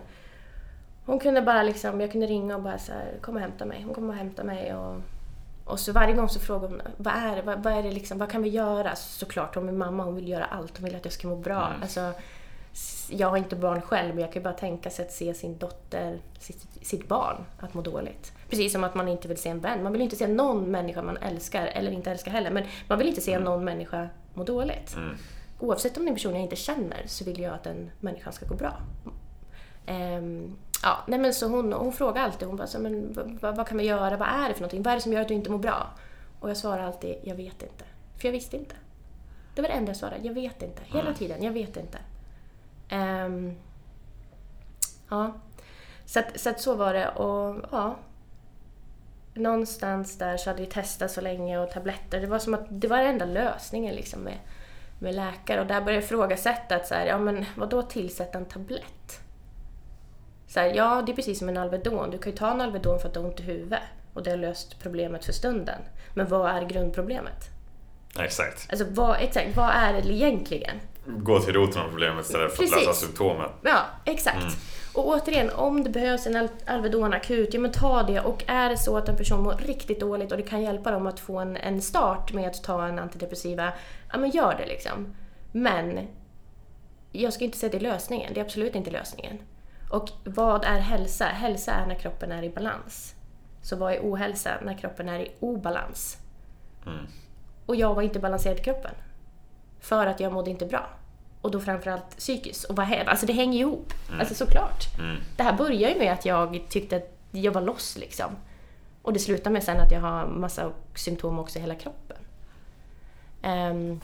[1.06, 3.84] hon kunde bara liksom, jag kunde ringa och bara så här, kom och hämta mig.
[3.84, 4.96] Hon kom och hämta mig och,
[5.66, 8.18] och så varje gång så frågade hon, vad är det, vad, vad är det liksom,
[8.18, 8.96] vad kan vi göra?
[8.96, 11.68] Såklart, hon är mamma, hon vill göra allt, hon vill att jag ska må bra.
[11.68, 11.82] Mm.
[11.82, 12.12] Alltså,
[13.10, 15.58] jag har inte barn själv, men jag kan ju bara tänka sig att se sin
[15.58, 18.32] dotter, sitt, sitt barn, att må dåligt.
[18.50, 19.84] Precis som att man inte vill se en vän.
[19.84, 23.08] Man vill inte se någon människa man älskar, eller inte älskar heller, men man vill
[23.08, 24.96] inte se någon människa må dåligt.
[24.96, 25.16] Mm.
[25.60, 28.34] Oavsett om det är en person jag inte känner så vill jag att den människan
[28.34, 28.74] ska gå bra.
[29.86, 33.68] Ehm, ja, nej men så hon, hon frågar alltid, hon bara så, men vad, vad,
[33.68, 35.34] kan vi göra, vad är det för någonting, vad är det som gör att du
[35.34, 35.88] inte mår bra?
[36.40, 37.84] Och jag svarar alltid, jag vet inte.
[38.18, 38.76] För jag visste inte.
[39.56, 40.82] Det var det enda jag svarade, jag vet inte.
[40.86, 41.14] Hela Mm.
[41.16, 41.98] tiden, jag vet inte.
[42.90, 43.56] Ehm,
[45.10, 45.34] ja,
[46.06, 47.96] så att, så att så var det och ja.
[49.38, 52.22] Någonstans där så hade vi testat så länge och tabletter.
[52.22, 54.38] Det var som att det var den enda lösningen liksom med,
[55.00, 55.62] med läkare.
[55.62, 59.20] Och där började jag ifrågasätta att så här, ja men vadå tillsätta en tablett?
[60.48, 62.12] Så här, ja, det är precis som en Alvedon.
[62.12, 63.82] Du kan ju ta en Alvedon för att du har ont i huvudet
[64.14, 65.82] och det har löst problemet för stunden.
[66.14, 67.50] Men vad är grundproblemet?
[68.20, 68.68] Exakt.
[68.72, 70.80] Alltså vad, exakt, vad är det egentligen?
[71.06, 72.88] Gå till roten av problemet istället för att Precis.
[72.88, 73.50] lösa symptomen.
[73.62, 74.58] Ja, exakt.
[74.98, 78.20] Och återigen, om det behövs en Al- Alvedon akut, ja men ta det.
[78.20, 81.08] Och är det så att en person mår riktigt dåligt och det kan hjälpa dem
[81.08, 83.74] att få en, en start med att ta en antidepressiva,
[84.12, 85.16] ja men gör det liksom.
[85.52, 86.08] Men
[87.12, 89.38] jag ska inte säga det är lösningen, det är absolut inte lösningen.
[89.92, 91.26] Och vad är hälsa?
[91.26, 93.16] Hälsa är när kroppen är i balans.
[93.62, 94.52] Så vad är ohälsa?
[94.62, 96.18] När kroppen är i obalans.
[96.86, 97.06] Mm.
[97.66, 98.94] Och jag var inte balanserad i kroppen.
[99.80, 100.90] För att jag mådde inte bra.
[101.48, 102.64] Och då framförallt psykiskt.
[102.64, 103.12] Och vad händer?
[103.12, 103.94] Alltså det hänger ihop.
[104.20, 104.84] Alltså såklart.
[105.00, 105.18] Mm.
[105.38, 108.26] Det här börjar ju med att jag tyckte att jag var loss liksom.
[109.02, 112.18] Och det slutar med sen att jag har massa symptom också i hela kroppen.
[113.42, 114.00] Ehm,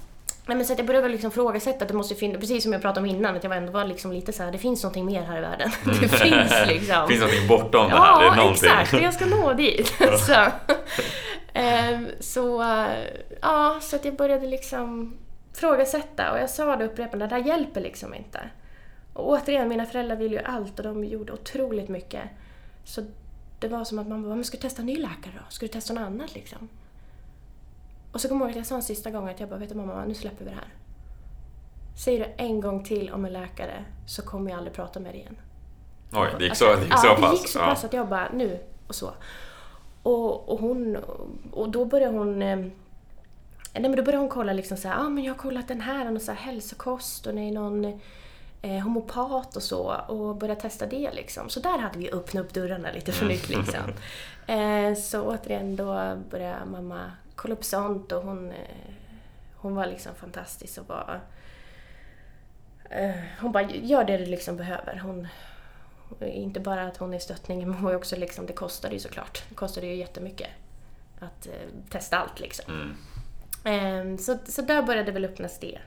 [0.45, 2.81] nej men så att jag började liksom frågasätta att det måste finnas, precis som jag
[2.81, 5.05] pratade om innan, att jag var ändå var liksom lite så här, det finns någonting
[5.05, 5.71] mer här i världen.
[5.85, 7.07] Det finns liksom.
[7.07, 8.19] finns någonting bortom det här.
[8.19, 8.69] Det är Ja, någonting.
[8.81, 9.03] exakt.
[9.03, 9.93] Jag ska nå dit.
[10.27, 10.45] så,
[11.53, 12.63] ehm, så,
[13.41, 15.17] ja, så att jag började liksom
[15.53, 18.39] ifrågasätta och jag sa det upprepande, det här hjälper liksom inte.
[19.13, 22.23] Och återigen, mina föräldrar vill ju allt och de gjorde otroligt mycket.
[22.83, 23.05] Så
[23.59, 25.43] det var som att man bara, men ska du testa en ny läkare då?
[25.49, 26.69] Ska du testa något annat liksom?
[28.11, 29.69] Och så kommer jag ihåg att jag sa en sista gång att jag bara, vet
[29.69, 30.73] du mamma, nu släpper vi det här.
[31.97, 35.21] Säger du en gång till om en läkare så kommer jag aldrig prata med dig
[35.21, 35.35] igen.
[36.13, 37.31] Oj, det gick Alltså, så, det gick så ja, pass?
[37.31, 39.13] det gick så pass att jag bara, nu och så.
[40.03, 40.97] Och, och hon,
[41.51, 42.65] och då började hon eh,
[43.73, 45.81] Nej men då började hon kolla liksom så här, ah, men jag har kollat den
[45.81, 47.99] här, någon så här hälsokost och det är någon
[48.61, 51.49] eh, homopat och så och började testa det liksom.
[51.49, 53.81] Så där hade vi öppnat upp dörrarna lite för nytt liksom.
[54.47, 58.93] Eh, så återigen då började mamma kolla upp sånt och hon, eh,
[59.55, 61.21] hon var liksom fantastisk och var
[62.89, 64.99] eh, hon bara, gör det du liksom behöver.
[65.03, 65.27] Hon,
[66.19, 69.43] inte bara att hon är stöttningen, men hon var också liksom, det kostade ju såklart.
[69.49, 70.49] Det kostade ju jättemycket
[71.19, 71.53] att eh,
[71.89, 72.73] testa allt liksom.
[72.73, 72.95] Mm.
[73.63, 75.79] Ehm, så, så där började väl öppnas det.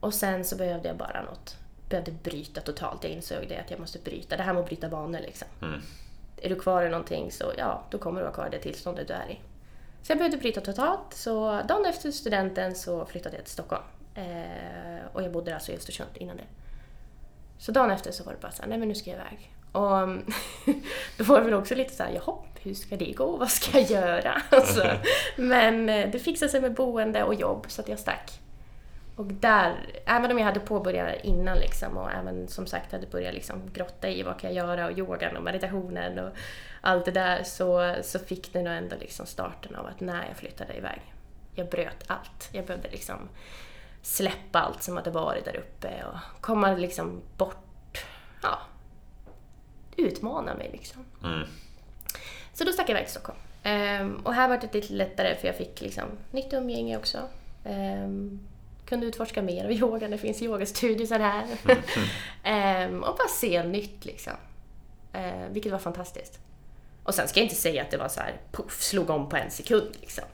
[0.00, 1.56] Och sen så behövde jag bara något.
[1.88, 3.04] Behövde bryta totalt.
[3.04, 4.36] Jag insåg det att jag måste bryta.
[4.36, 5.48] Det här med att bryta banor liksom.
[5.62, 5.80] Mm.
[6.36, 9.08] Är du kvar i någonting så ja, då kommer du vara kvar i det tillståndet
[9.08, 9.40] du är i.
[10.02, 11.14] Så jag behövde bryta totalt.
[11.14, 13.82] Så dagen efter studenten så flyttade jag till Stockholm.
[14.14, 16.44] Eh, och jag bodde alltså i Östersund innan det.
[17.58, 19.54] Så dagen efter så var det bara såhär, nej men nu ska jag iväg.
[19.72, 20.26] Och mm,
[21.16, 23.36] då var det väl också lite såhär, jaha, hur ska det gå?
[23.36, 24.42] Vad ska jag göra?
[24.50, 24.90] Alltså,
[25.36, 28.30] men eh, det fixade sig med boende och jobb så att jag stack.
[29.16, 29.74] Och där,
[30.06, 34.08] även om jag hade påbörjat innan liksom och även som sagt hade börjat liksom grotta
[34.08, 36.30] i vad kan jag göra och yogan och meditationen och
[36.80, 40.36] allt det där så, så fick det nog ändå liksom starten av att när jag
[40.36, 41.00] flyttade iväg,
[41.54, 42.48] jag bröt allt.
[42.52, 43.28] Jag behövde liksom
[44.02, 48.04] släppa allt som hade varit där uppe och komma liksom bort,
[48.42, 48.58] ja,
[49.96, 51.04] utmana mig liksom.
[51.24, 51.48] Mm.
[52.54, 53.38] Så då stack jag iväg till Stockholm.
[53.62, 57.18] Ehm, och här var det lite lättare för jag fick liksom nytt umgänge också.
[57.64, 58.40] Ehm,
[58.86, 61.46] kunde utforska mer av yoga, det finns yogastudiosar här.
[62.42, 64.32] Ehm, och bara se nytt liksom.
[65.12, 66.38] Ehm, vilket var fantastiskt.
[67.04, 69.36] Och sen ska jag inte säga att det var så här, puff, slog om på
[69.36, 70.24] en sekund liksom.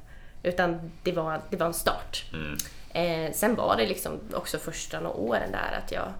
[0.43, 2.25] Utan det var, det var en start.
[2.33, 2.57] Mm.
[2.93, 6.13] Eh, sen var det liksom också första några åren där att jag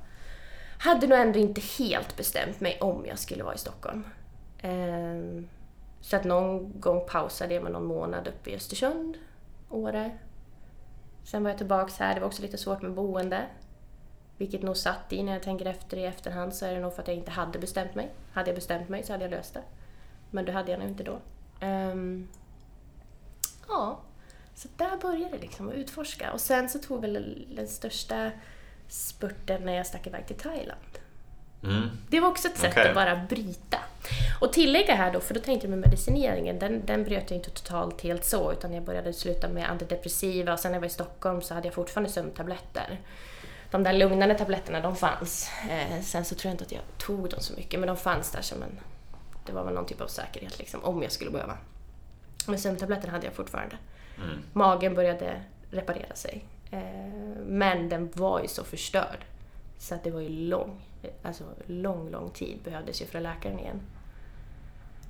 [0.79, 4.05] hade nog ändå inte helt bestämt mig om jag skulle vara i Stockholm.
[4.63, 5.49] Ehm,
[6.01, 9.19] så att någon gång pausade jag med någon månad uppe i Östersund,
[9.71, 10.19] Åre.
[11.25, 13.47] Sen var jag tillbaks här, det var också lite svårt med boende.
[14.37, 17.03] Vilket nog satt i när jag tänker efter i efterhand så är det nog för
[17.03, 18.11] att jag inte hade bestämt mig.
[18.33, 19.63] Hade jag bestämt mig så hade jag löst det.
[20.31, 21.19] Men det hade jag nog inte då.
[21.67, 22.29] Um,
[23.69, 24.01] ja,
[24.55, 26.33] så där började det liksom att utforska.
[26.33, 28.31] Och sen så tog väl den största
[28.89, 30.99] spurten när jag stack iväg till Thailand.
[31.63, 31.91] Mm.
[32.09, 32.89] Det var också ett sätt Okej.
[32.89, 33.79] att bara bryta.
[34.41, 37.51] Och tillägga här då, för då tänkte jag med medicineringen, den, den bröt jag inte
[37.51, 40.91] totalt helt så, utan jag började sluta med antidepressiva och sen när jag var i
[40.91, 43.01] Stockholm så hade jag fortfarande sömntabletter.
[43.71, 45.51] De där lugnande tabletterna, de fanns.
[45.71, 48.31] Eh, sen så tror jag inte att jag tog dem så mycket, men de fanns
[48.31, 48.81] där som en...
[49.47, 51.59] Det var väl någon typ av säkerhet liksom, om jag skulle behöva.
[52.47, 53.77] Men sömntabletterna hade jag fortfarande.
[54.17, 54.39] Mm.
[54.53, 56.45] Magen började reparera sig.
[56.71, 56.81] Eh,
[57.47, 59.25] men den var ju så förstörd.
[59.79, 60.81] Så att det var ju lång,
[61.23, 63.81] alltså lång, lång tid behövdes ju för att läka den igen.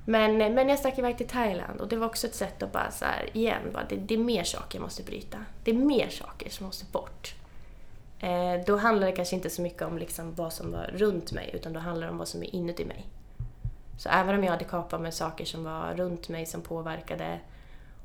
[0.05, 2.71] Men, eh, men jag stack iväg till Thailand och det var också ett sätt att
[2.71, 5.45] bara så här, igen, bara, det, det är mer saker jag måste bryta.
[5.63, 7.35] Det är mer saker som måste bort.
[8.19, 11.49] Eh, då handlar det kanske inte så mycket om liksom vad som var runt mig,
[11.53, 13.05] utan då handlar det om vad som är inuti mig.
[13.97, 17.39] Så även om jag hade kapat med saker som var runt mig som påverkade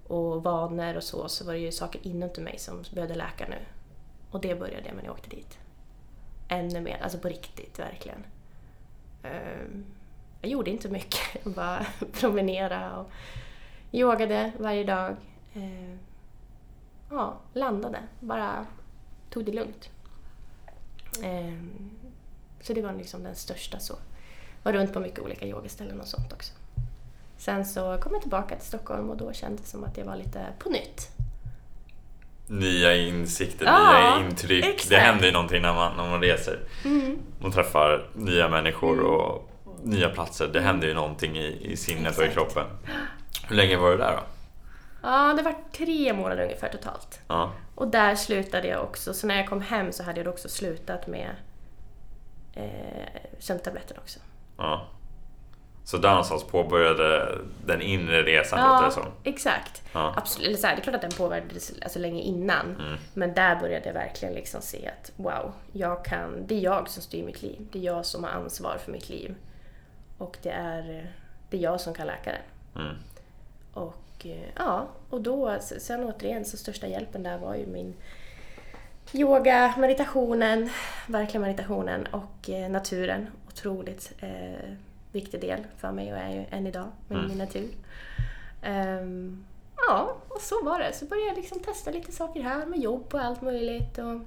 [0.07, 3.59] och vanor och så, så var det ju saker inuti mig som behövde läka nu.
[4.31, 5.59] Och det började jag med när jag åkte dit.
[6.49, 8.25] Ännu mer, alltså på riktigt, verkligen.
[9.23, 9.85] Ehm,
[10.41, 13.11] jag gjorde inte mycket, jag bara promenerade och
[13.93, 15.17] yogade varje dag.
[15.55, 15.99] Ehm,
[17.11, 18.67] ja, landade, bara
[19.31, 19.91] tog det lugnt.
[21.23, 21.91] Ehm,
[22.61, 23.95] så det var liksom den största så.
[24.63, 26.53] Var runt på mycket olika yogaställen och sånt också.
[27.45, 30.17] Sen så kom jag tillbaka till Stockholm och då kändes det som att jag var
[30.17, 31.09] lite på nytt.
[32.47, 34.65] Nya insikter, Ja, nya intryck.
[34.65, 34.89] exakt.
[34.91, 36.59] Det händer ju någonting när man, när man reser.
[36.85, 37.19] Mm.
[37.39, 39.51] Man träffar nya människor och
[39.83, 40.49] nya platser.
[40.49, 42.35] Det händer ju någonting i, i sinnet och i Exakt.
[42.55, 42.67] kroppen.
[43.49, 44.23] Hur länge var du där då?
[45.03, 47.21] Ja, det var tre månader ungefär totalt.
[47.29, 47.53] Ja.
[47.75, 51.07] Och där slutade jag också, så när jag kom hem så hade jag också slutat
[51.07, 51.31] med
[52.55, 54.19] eh, sömntabletten också.
[54.59, 54.87] ja.
[55.85, 59.07] Så där någonstans påbörjade den inre resan låter det som.
[59.25, 59.83] exakt.
[59.93, 60.15] Ja.
[60.17, 60.49] Absolut.
[60.49, 62.77] Eller så här, det är klart att den påverkades alltså, länge innan.
[62.79, 62.97] Mm.
[63.15, 67.03] Men där började jag verkligen liksom se att wow, jag kan, det är jag som
[67.03, 67.67] styr mitt liv.
[67.73, 69.35] Det är jag som har ansvar för mitt liv.
[70.19, 71.13] Och det är,
[71.51, 72.81] det är jag som kan läka det.
[72.81, 72.97] Mm.
[73.73, 77.95] Och eh, ja, och då, sen återigen så största hjälpen där var ju min
[79.13, 80.71] yoga, meditationen,
[81.07, 83.27] verkligen meditationen och eh, naturen.
[83.49, 84.75] Otroligt eh,
[85.15, 87.29] viktig del för mig och är ju än idag med Mm.
[87.29, 87.69] min natur.
[88.63, 89.45] Ehm,
[89.89, 90.93] ja, och så var det.
[90.93, 93.99] Så började jag liksom testa lite saker här med jobb och allt möjligt.
[93.99, 94.21] Och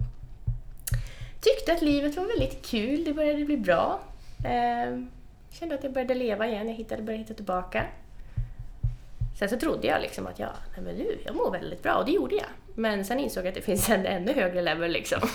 [1.41, 3.99] tyckte att livet var väldigt kul, det började bli bra.
[4.45, 5.09] Ehm,
[5.51, 7.85] kände att jag började leva igen, jag hittade, började hitta tillbaka.
[9.39, 12.05] Sen så trodde jag liksom att jag, nej men nu, jag mår väldigt bra och
[12.05, 12.66] det gjorde jag.
[12.79, 15.19] Men sen insåg jag att det finns en ännu högre level liksom.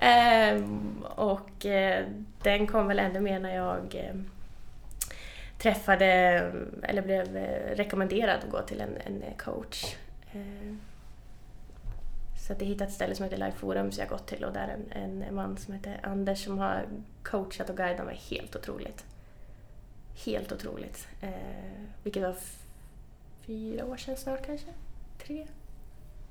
[0.00, 2.04] Ehm, och eh,
[2.42, 4.14] den kom väl ännu mer när jag eh,
[5.58, 6.06] träffade,
[6.82, 9.96] eller blev eh, rekommenderad att gå till en, en coach.
[10.32, 10.74] Eh,
[12.46, 14.52] så att jag hittade ett ställe som heter Life Forum så jag gått till och
[14.52, 16.84] där är en, en man som heter Anders som har
[17.22, 19.04] coachat och guidat mig helt otroligt.
[20.24, 21.08] Helt otroligt.
[21.20, 21.30] Eh,
[22.02, 22.36] vilket var
[23.46, 24.68] fyra år sedan snart kanske?
[25.26, 25.46] Tre?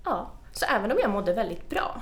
[0.05, 0.31] Ja.
[0.51, 2.01] Så även om jag mådde väldigt bra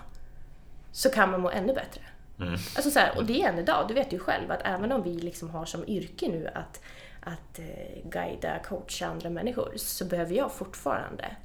[0.92, 2.02] så kan man må ännu bättre.
[2.40, 2.54] Mm.
[2.54, 5.04] Alltså så här, och det är än idag, du vet ju själv att även om
[5.04, 6.82] vi liksom har som yrke nu att,
[7.20, 11.36] att eh, guida, coacha andra människor så behöver jag fortfarande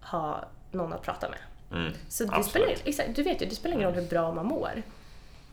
[0.00, 1.38] ha någon att prata med.
[1.80, 1.92] Mm.
[2.08, 4.82] Så det spelar, exakt, du vet ju, det spelar ingen roll hur bra man mår.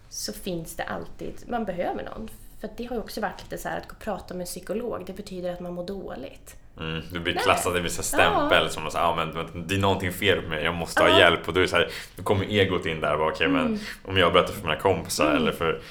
[0.10, 2.30] Så finns det alltid, man behöver någon.
[2.60, 4.46] För det har ju också varit lite så här att gå och prata med en
[4.46, 6.56] psykolog, det betyder att man mår dåligt.
[6.80, 10.12] Mm, du blir klassad i vissa stämpel som att ah, men, men, det är någonting
[10.14, 11.20] fel med mig, jag måste ha Ja.
[11.20, 11.48] hjälp.
[11.48, 13.18] Och då, är det så här, då kommer egot in där.
[13.18, 13.64] bara, Okej, Mm.
[13.64, 15.82] men om jag berättar för mina kompisar eller för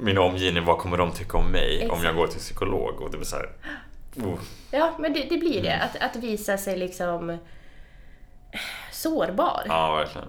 [0.00, 2.16] min omgivning, vad kommer de tycka om mig om jag Exakt.
[2.16, 3.00] går till psykolog?
[3.00, 3.48] Och det blir så här,
[4.16, 4.38] oh,
[4.70, 5.70] Ja, men det, det blir det.
[5.72, 5.86] Mm.
[5.86, 7.38] Att, att visa sig liksom
[8.92, 9.62] sårbar.
[9.66, 10.28] ja verkligen.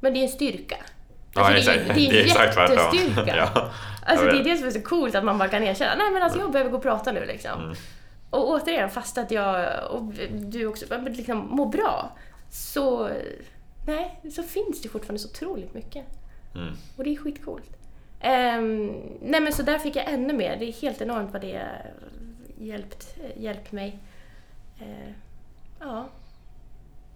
[0.00, 0.76] Men det är en styrka.
[1.34, 1.94] Ja, Alltså, det, är, exakt.
[1.94, 2.76] det är Det är en exakt tvärtom.
[2.94, 3.36] jättestyrka.
[3.54, 3.70] Ja,
[4.06, 6.22] Alltså det är det som är så coolt att man bara kan erkänna, nej men
[6.22, 7.60] alltså jag behöver gå och prata nu liksom.
[7.64, 7.76] Mm.
[8.30, 12.16] Och återigen, fast att jag och du också liksom, mår bra,
[12.50, 13.10] så,
[13.86, 16.04] nej, så finns det fortfarande så otroligt mycket.
[16.54, 16.74] Mm.
[16.96, 17.70] Och det är skitcoolt.
[18.24, 18.86] Um,
[19.20, 21.68] nej men så där fick jag ännu mer, det är helt enormt vad det
[22.58, 23.98] hjälpt, hjälpt mig.
[24.80, 25.12] Eh,
[25.80, 26.08] ja.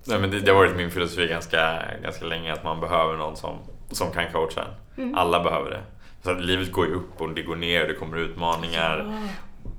[0.05, 3.37] Nej, men det, det har varit min filosofi ganska, ganska länge att man behöver någon
[3.37, 3.59] som,
[3.91, 4.61] som kan coacha
[4.97, 5.03] en.
[5.03, 5.15] Mm.
[5.19, 5.83] Alla behöver det.
[6.23, 9.29] Så livet går ju upp och det går ner och det kommer utmaningar.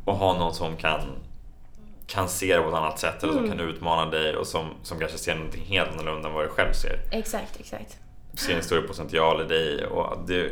[0.06, 1.02] Och ha någon som kan,
[2.08, 3.58] kan se det på ett annat sätt eller som Mm.
[3.58, 6.74] kan utmana dig och som, som kanske ser någonting helt annorlunda än vad du själv
[6.74, 7.00] ser.
[7.12, 7.98] Exakt, exakt.
[8.34, 10.52] Ser en större potential i dig och det,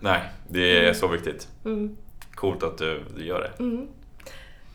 [0.00, 1.48] nej, det är så viktigt.
[1.64, 1.96] Mm.
[2.34, 3.62] Coolt att du, du gör det.
[3.62, 3.88] Mm.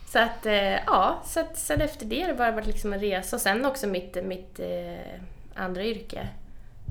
[0.06, 0.54] Så att, eh,
[0.86, 3.36] ja, så att sen efter det har det bara varit liksom en resa.
[3.36, 5.20] Och sen också mitt, mitt eh,
[5.54, 6.28] andra yrke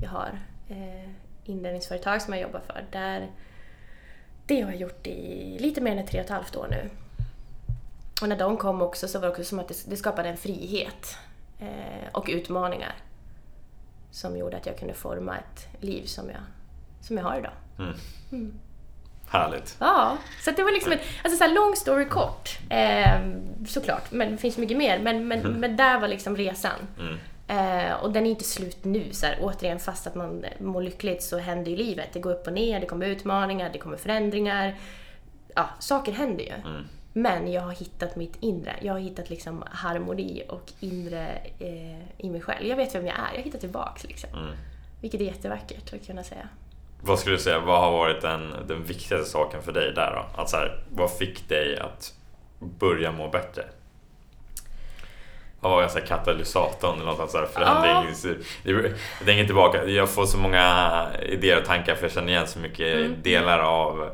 [0.02, 1.10] jag har, eh,
[1.44, 2.84] inredningsföretag som jag jobbar för.
[2.92, 3.30] Där,
[4.46, 6.90] det har jag gjort i lite mer än tre och ett halvt år nu.
[8.22, 10.36] Och när de kom också så var det också som att det, det skapade en
[10.36, 11.16] frihet
[11.60, 12.94] eh, och utmaningar.
[14.10, 16.40] Som gjorde att jag kunde forma ett liv som jag,
[17.00, 17.52] som jag har idag.
[18.30, 18.54] Mm.
[19.28, 19.76] Härligt.
[19.80, 22.58] Ja, så det var liksom en alltså så här, long story kort.
[22.70, 23.20] Eh,
[23.66, 24.98] såklart, men det finns mycket mer.
[24.98, 26.88] Men, men, men där var liksom resan.
[26.98, 27.18] Mm.
[27.48, 29.12] Eh, och den är inte slut nu.
[29.12, 32.08] Så här, återigen, fast att man mår lyckligt så händer ju livet.
[32.12, 34.74] Det går upp och ner, det kommer utmaningar, det kommer förändringar.
[35.54, 36.52] Ja, saker händer ju.
[36.52, 36.84] Mm.
[37.16, 38.74] Men jag har hittat mitt inre.
[38.80, 41.26] Jag har hittat liksom harmoni och inre
[41.58, 42.66] eh, i mig själv.
[42.66, 43.28] Jag vet vem jag är.
[43.32, 44.30] Jag har hittat tillbaks liksom.
[44.32, 44.54] Mm.
[45.00, 46.48] Vilket är jättevackert att kunna säga.
[47.00, 50.42] Vad skulle du säga, vad har varit den, den viktigaste saken för dig där då?
[50.42, 52.14] Att så här, vad fick dig att
[52.58, 53.64] börja må bättre?
[55.60, 58.22] Vad var jag så här, katalysatorn eller något så här förändrings...
[58.22, 58.72] Det-
[59.18, 62.58] Jag tänker tillbaka, jag får så många idéer och tankar för jag känner igen så
[62.58, 63.14] mycket Mm.
[63.22, 64.10] delar av,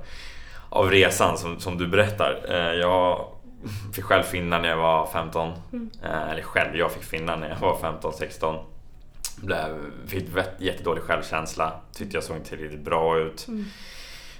[0.70, 2.40] av resan som, som du berättar.
[2.48, 3.26] Eh, Jag
[3.94, 5.52] fick själv finna när jag var 15.
[5.72, 5.90] Mm.
[6.04, 8.58] Eh, Eller själv, jag fick finna när jag var 15-16.
[9.36, 10.24] Blev, fick
[10.58, 11.72] jättedålig självkänsla.
[11.94, 13.48] Tyckte jag såg inte tillräckligt bra ut.
[13.48, 13.64] Mm.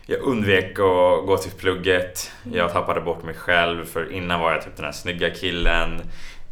[0.07, 2.31] Jag undvek att gå till plugget.
[2.53, 3.85] Jag tappade bort mig själv.
[3.85, 6.01] För innan var jag typ den här snygga killen.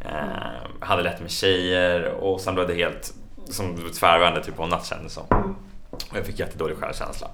[0.05, 2.05] Eh, hade lätt med tjejer.
[2.11, 3.13] Och sen blev det helt
[3.49, 5.25] som tvärvände typ på en natt kändes som.
[5.31, 5.55] Mm.
[5.91, 7.27] Och jag fick jättedålig självkänsla.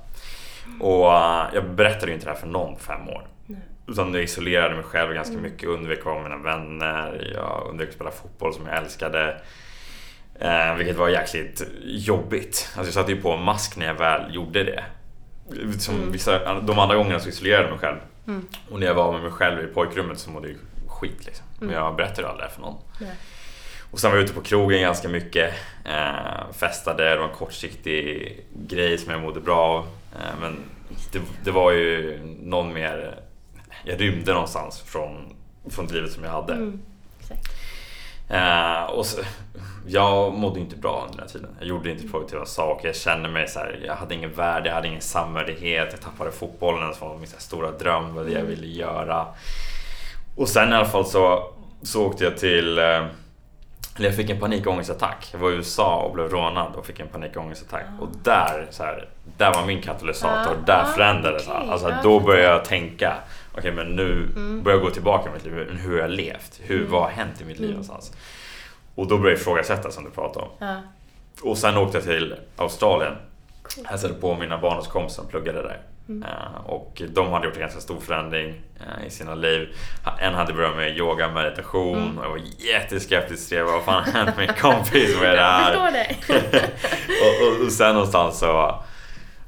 [0.79, 3.27] Och eh, jag berättade ju inte det här för någon på fem år.
[3.45, 3.59] Nej.
[3.87, 5.43] Utan jag isolerade mig själv ganska Mm.
[5.51, 9.41] mycket, undvek att vara med mina vänner, jag undvek att spela fotboll som jag älskade.
[10.39, 12.69] Eh, vilket var jäkligt jobbigt.
[12.77, 14.83] Alltså jag satte ju på en mask när jag väl gjorde det.
[15.79, 16.11] Som Mm.
[16.11, 17.97] vissa, de andra gångerna så isolerade jag mig själv.
[18.27, 18.47] Mm.
[18.71, 20.57] Och när jag var med mig själv i pojkrummet så mådde jag
[20.87, 21.45] skit liksom.
[21.59, 21.81] Men Mm.
[21.83, 22.77] jag berättade aldrig det för någon.
[23.01, 23.11] Nej.
[23.91, 25.53] Och sen var jag ute på krogen ganska mycket.
[25.85, 29.85] Eh, festade, det var en kortsiktig grej som jag mådde bra av.
[30.15, 30.57] Eh, men
[31.11, 33.19] det, det var ju någon mer...
[33.83, 35.35] Jag rymde någonstans från,
[35.69, 36.53] från livet som jag hade.
[36.53, 36.81] Mm.
[37.19, 37.49] Exakt.
[38.29, 39.21] Eh, och så,
[39.87, 41.49] jag mådde inte bra under den här tiden.
[41.59, 42.87] Jag gjorde inte produktiva saker.
[42.87, 45.87] Jag kände mig så här, jag hade ingen värde, jag hade ingen samhörighet.
[45.91, 48.55] Jag tappade fotbollen som var min stora dröm, vad det jag Mm.
[48.55, 49.25] ville göra.
[50.35, 51.43] Och sen i alla fall så,
[51.81, 53.05] så åkte jag till eh,
[53.95, 55.29] eller jag fick en panikångestattack.
[55.31, 57.85] Jag var i USA och blev rånad och fick en panikångestattack.
[57.99, 60.51] Och där, så här, där var min katalysator.
[60.53, 61.57] Ah, där ah, förändrades okej.
[61.57, 61.71] allt.
[61.71, 63.13] Alltså, Ah, då började jag tänka.
[63.57, 64.63] Okej, men nu Mm.
[64.63, 65.53] börjar jag gå tillbaka i mitt liv.
[65.67, 66.59] Men Hur har jag levt?
[66.63, 68.13] Hur, Vad har hänt i mitt liv någonstans?
[68.95, 70.51] Och då började jag ifrågasätta som du pratade om.
[70.59, 70.75] Ja.
[71.43, 73.13] Och sen åkte jag till Australien.
[73.85, 75.81] Hälsade på mina barndomskompisar som pluggade där.
[76.09, 76.23] Mm.
[76.23, 79.75] Eh, och de hade gjort en ganska stor förändring eh, i sina liv.
[80.19, 82.17] En hade börjat med yoga, meditation Mm.
[82.17, 83.63] och jag var jätteskeptisk till det.
[83.63, 85.15] Vad fan hänt min kompis?
[85.19, 85.65] Vad är det Jag här?
[85.65, 86.17] förstår dig.
[87.21, 88.81] och, och, och sen någonstans så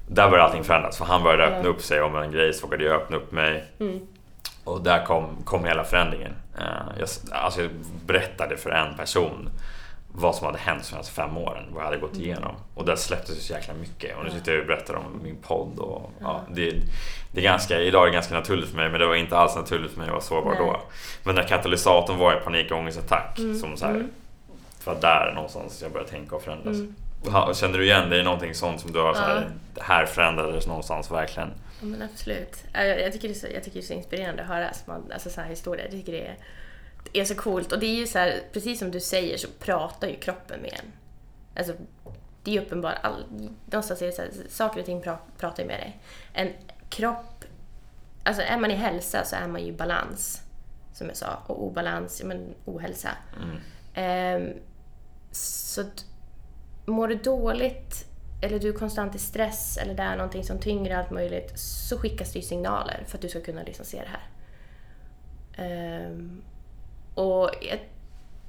[0.08, 1.70] där började allting förändras för han började öppna Ja.
[1.70, 3.66] upp sig om en grej så vågade jag öppna upp mig.
[3.80, 4.00] Mm.
[4.64, 6.34] Och där kom, kom hela förändringen.
[6.58, 7.72] Eh, jag, alltså jag
[8.06, 9.50] berättade för en person
[10.20, 12.56] vad som hade hänt de senaste fem åren, vad jag hade gått igenom.
[12.76, 14.18] Och där släpptes det så jäkla mycket.
[14.18, 15.80] Och nu sitter jag och berättar om min podd.
[15.80, 16.74] Och, ja, det,
[17.32, 19.56] det är ganska, idag är det ganska naturligt för mig, men det var inte alls
[19.56, 20.60] naturligt för mig att vara sårbar Nej.
[20.60, 20.82] då.
[21.24, 23.40] Men den katalysatorn var en panikångestattack.
[23.40, 24.10] Mm, Som så här, mm.
[24.80, 26.76] för där någonstans jag började tänka och förändras.
[26.78, 27.54] Mm.
[27.54, 29.42] Känner du igen dig i någonting sånt som du har så här, Ja.
[29.76, 31.50] det här förändrades någonstans verkligen?
[31.80, 32.64] Ja, men absolut.
[32.74, 34.70] Ja, Jag, jag, tycker det är så, jag tycker det är så inspirerande att höra
[35.14, 35.84] alltså, så här historier.
[35.86, 36.36] Jag tycker det är,
[37.14, 37.72] är så coolt.
[37.72, 40.74] Och det är ju så här, precis som du säger så pratar ju kroppen med
[40.74, 40.92] en.
[41.56, 41.74] Alltså,
[42.44, 42.96] det är ju uppenbart.
[43.02, 43.26] All,
[43.66, 46.00] någonstans är det så här, saker och ting pra, pratar ju med dig.
[46.34, 46.54] En
[46.90, 47.46] kropp,
[48.24, 50.42] alltså är man i hälsa så är man ju i balans.
[50.94, 51.44] Som jag sa.
[51.48, 53.10] Och obalans, ja, men ohälsa.
[53.44, 53.58] Mm.
[53.94, 54.54] Ehm,
[55.32, 55.84] så
[56.86, 58.08] mår du dåligt
[58.42, 61.98] eller du är konstant i stress eller det är någonting som tynger allt möjligt så
[61.98, 64.28] skickas det ju signaler för att du ska kunna liksom se det här.
[65.58, 66.42] Ehm,
[67.18, 67.90] och i ett,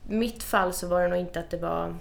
[0.06, 1.96] mitt fall så var det nog inte att det var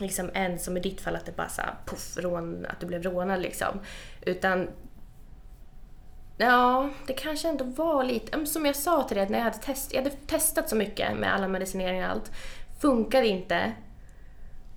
[0.00, 2.86] liksom en som i ditt fall att det bara så här, puff, rån, att du
[2.86, 3.80] blev rånad liksom.
[4.22, 4.68] Utan
[6.38, 8.28] Ja, det kanske ändå var lite...
[8.30, 10.68] ja, men Som jag sa till dig, att när jag hade, test, jag hade testat
[10.68, 12.32] så mycket med alla medicineringar och allt.
[12.80, 13.72] Funkade inte.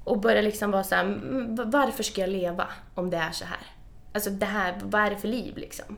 [0.04, 1.18] Och började liksom vara så här,
[1.66, 3.60] varför ska jag leva om det är så här?
[4.14, 5.98] Alltså det här, vad är det för liv liksom?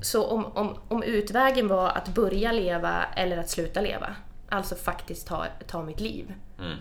[0.00, 4.16] Så om, om, om utvägen var att börja leva eller att sluta leva,
[4.48, 6.78] alltså faktiskt ta, ta mitt liv, Mm.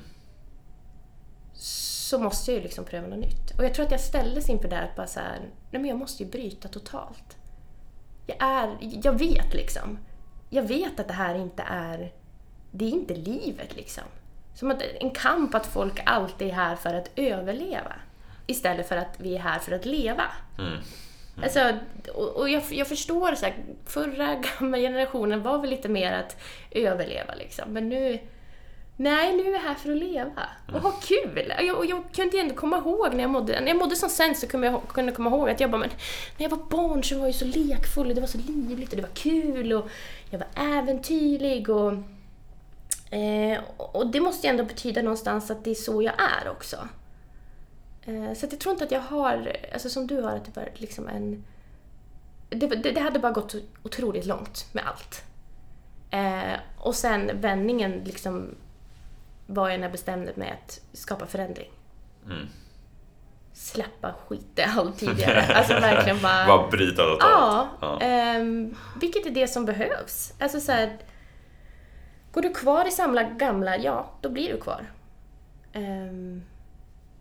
[1.53, 3.51] så måste jag ju liksom pröva något nytt.
[3.57, 5.39] Och jag tror att jag ställdes inför det här att bara så här,
[5.72, 7.38] nej men jag måste ju bryta totalt.
[8.28, 9.97] Jag är, jag vet liksom.
[10.49, 12.11] Jag vet att det här inte är,
[12.72, 14.03] det är inte livet liksom.
[14.55, 17.93] Som att en kamp att folk alltid är här för att överleva.
[18.47, 20.24] Istället för att vi är här för att leva.
[20.57, 20.80] Mm.
[21.42, 21.78] Alltså,
[22.14, 23.56] och, och jag, jag förstår så här,
[23.86, 26.38] förra gamla generationen var väl lite mer att
[26.72, 27.74] överleva liksom.
[27.74, 28.20] Men nu,
[28.98, 30.50] nej nu är jag här för att leva.
[30.74, 31.54] Och ha kul!
[31.60, 34.42] Jag, och jag kunde ändå komma ihåg när jag mådde, när jag mådde som sämst
[34.42, 35.90] så kunde jag kunde komma ihåg att jag bara, men
[36.38, 38.96] när jag var barn så var jag så lekfull och det var så livligt och
[38.96, 39.90] det var kul och
[40.30, 41.94] jag var äventyrlig och
[43.14, 46.88] Eh, och det måste ju ändå betyda någonstans att det är så jag är också.
[48.06, 50.70] Eh, så jag tror inte att jag har, alltså som du har, att det var
[50.76, 51.43] liksom en...
[52.49, 55.24] Det, det, det hade bara gått otroligt långt med allt.
[56.12, 58.56] Eh, och sen vändningen liksom
[59.47, 61.72] var jag när jag bestämde mig att skapa förändring.
[62.26, 62.47] Mm.
[63.54, 65.45] Släppa skit i allt tidigare.
[65.56, 66.47] Alltså verkligen bara...
[66.47, 67.20] Bara bryta totalt.
[67.22, 67.99] Ja, Ja.
[68.01, 70.34] ehm, vilket är det som behövs.
[70.39, 70.97] Alltså så här,
[72.32, 74.91] går du kvar i samla gamla, ja, då blir du kvar.
[75.74, 76.43] Ehm,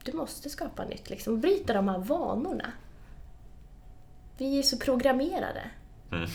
[0.04, 1.40] du måste skapa nytt, liksom.
[1.40, 2.72] bryta de här vanorna.
[4.38, 5.70] Vi är så programmerade.
[6.12, 6.28] Mm.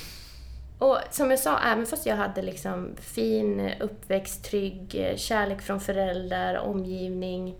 [0.80, 5.80] Och som jag sa, även fast jag hade liksom fin uppväxt, trygg, eh, kärlek från
[5.80, 7.55] föräldrar, omgivning,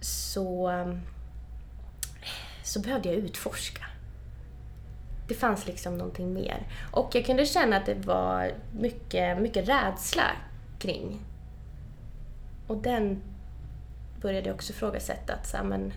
[0.00, 1.00] så, ehm,
[2.64, 3.86] så behövde jag utforska.
[5.28, 6.66] Det fanns liksom någonting mer.
[6.90, 10.30] Och jag kunde känna att det var mycket, mycket rädsla
[10.78, 11.20] kring.
[12.66, 13.22] Och den
[14.22, 15.34] började jag också ifrågasätta.
[15.34, 15.92] Att, så här, men,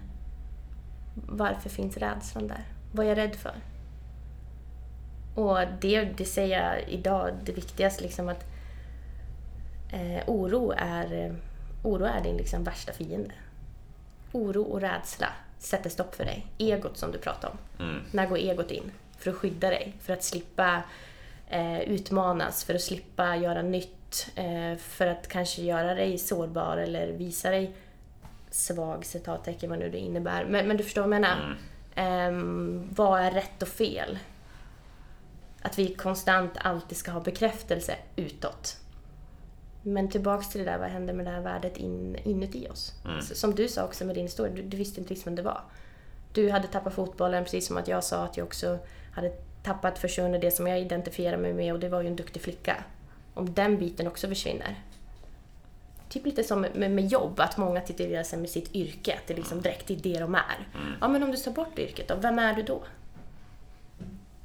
[1.15, 2.63] varför finns rädslan där?
[2.91, 3.55] Vad är jag rädd för?
[5.35, 8.45] Och det, det säger jag idag, det viktigaste liksom att
[9.93, 11.35] eh, oro, är,
[11.83, 13.31] oro är din liksom värsta fiende.
[14.31, 15.27] Oro och rädsla
[15.59, 16.47] sätter stopp för dig.
[16.57, 17.85] Egot som du pratade om.
[17.85, 18.01] Mm.
[18.11, 18.91] När går egot in?
[19.17, 20.83] För att skydda dig, för att slippa
[21.49, 27.07] eh, utmanas, för att slippa göra nytt, eh, för att kanske göra dig sårbar eller
[27.07, 27.75] visa dig
[28.55, 30.45] svag, citattecken, vad nu det innebär.
[30.45, 31.35] Men, men du förstår vad jag menar?
[31.43, 31.57] Mm.
[31.95, 34.19] Ehm, vad är rätt och fel?
[35.61, 38.77] Att vi konstant alltid ska ha bekräftelse utåt.
[39.81, 42.93] Men tillbaks till det där, vad händer med det här värdet in, inuti oss?
[43.05, 43.21] Mm.
[43.21, 45.61] Som du sa också med din historia, du, du visste inte riktigt vem det var.
[46.33, 48.79] Du hade tappat fotbollen, precis som att jag sa att jag också
[49.11, 49.29] hade
[49.63, 52.83] tappat, försvunnit det som jag identifierade mig med och det var ju en duktig flicka.
[53.33, 54.79] Om den biten också försvinner.
[56.09, 59.33] Typ lite som med, med jobb, att många titulerar sig med sitt yrke, att det
[59.33, 60.67] liksom direkt är det de är.
[60.75, 60.93] Mm.
[61.01, 62.83] Ja, men om du tar bort yrket då, vem är du då?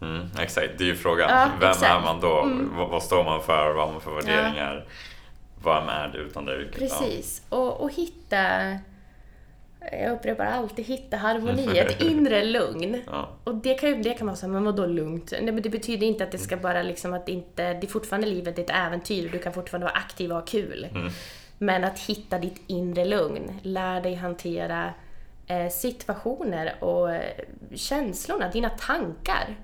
[0.01, 1.31] Mm, exakt, det är ju frågan.
[1.31, 1.93] Ja, Vem exakt.
[1.93, 2.43] är man då?
[2.43, 2.77] Mm.
[2.77, 3.73] Vad, vad, står man för?
[3.73, 4.87] Vad har man för värderingar?
[4.87, 4.93] Ja.
[5.65, 6.79] Vem är du utan det yrket?
[6.79, 7.57] Precis, ja.
[7.57, 8.79] och, och hitta
[9.93, 13.03] jag upprepar alltid, hitta harmoni, ett inre lugn.
[13.07, 13.29] Ja.
[13.45, 15.33] Och det kan, det kan man säga, men vadå lugnt?
[15.33, 18.27] Nej, men det betyder inte att det ska bara liksom att inte, det är fortfarande
[18.27, 20.89] livet, det är ett äventyr, du kan fortfarande vara aktiv och ha kul.
[20.91, 21.11] Mm.
[21.63, 24.95] Men att hitta ditt inre lugn, lär dig hantera
[25.47, 27.45] eh, situationer och eh,
[27.75, 29.57] känslorna, dina tankar.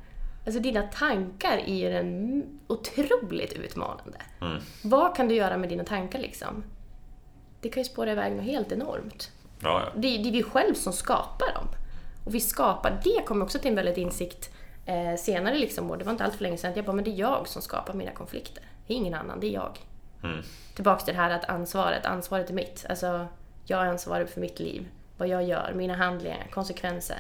[0.46, 4.18] Alltså dina tankar är ju en otroligt utmanande.
[4.40, 4.62] Mm.
[4.84, 6.64] Vad kan du göra med dina tankar liksom?
[7.60, 9.30] Det kan ju spåra iväg något helt enormt.
[9.62, 9.92] Ja, ja.
[9.94, 11.68] Det, det är vi själv som skapar dem.
[12.24, 14.50] Och vi skapar, det kommer också till en väldigt insikt
[14.86, 17.10] eh, senare liksom, och det var inte allt för länge sedan, jag bara, men det
[17.10, 18.62] är jag som skapar mina konflikter.
[18.86, 19.78] Det är ingen annan, det är jag.
[20.22, 20.42] Mm.
[20.74, 22.86] Tillbaks till det här att ansvaret, ansvaret är mitt.
[22.88, 23.26] Alltså,
[23.64, 24.88] jag är ansvarig för mitt liv.
[25.16, 27.18] Vad jag gör, mina handlingar, konsekvenser.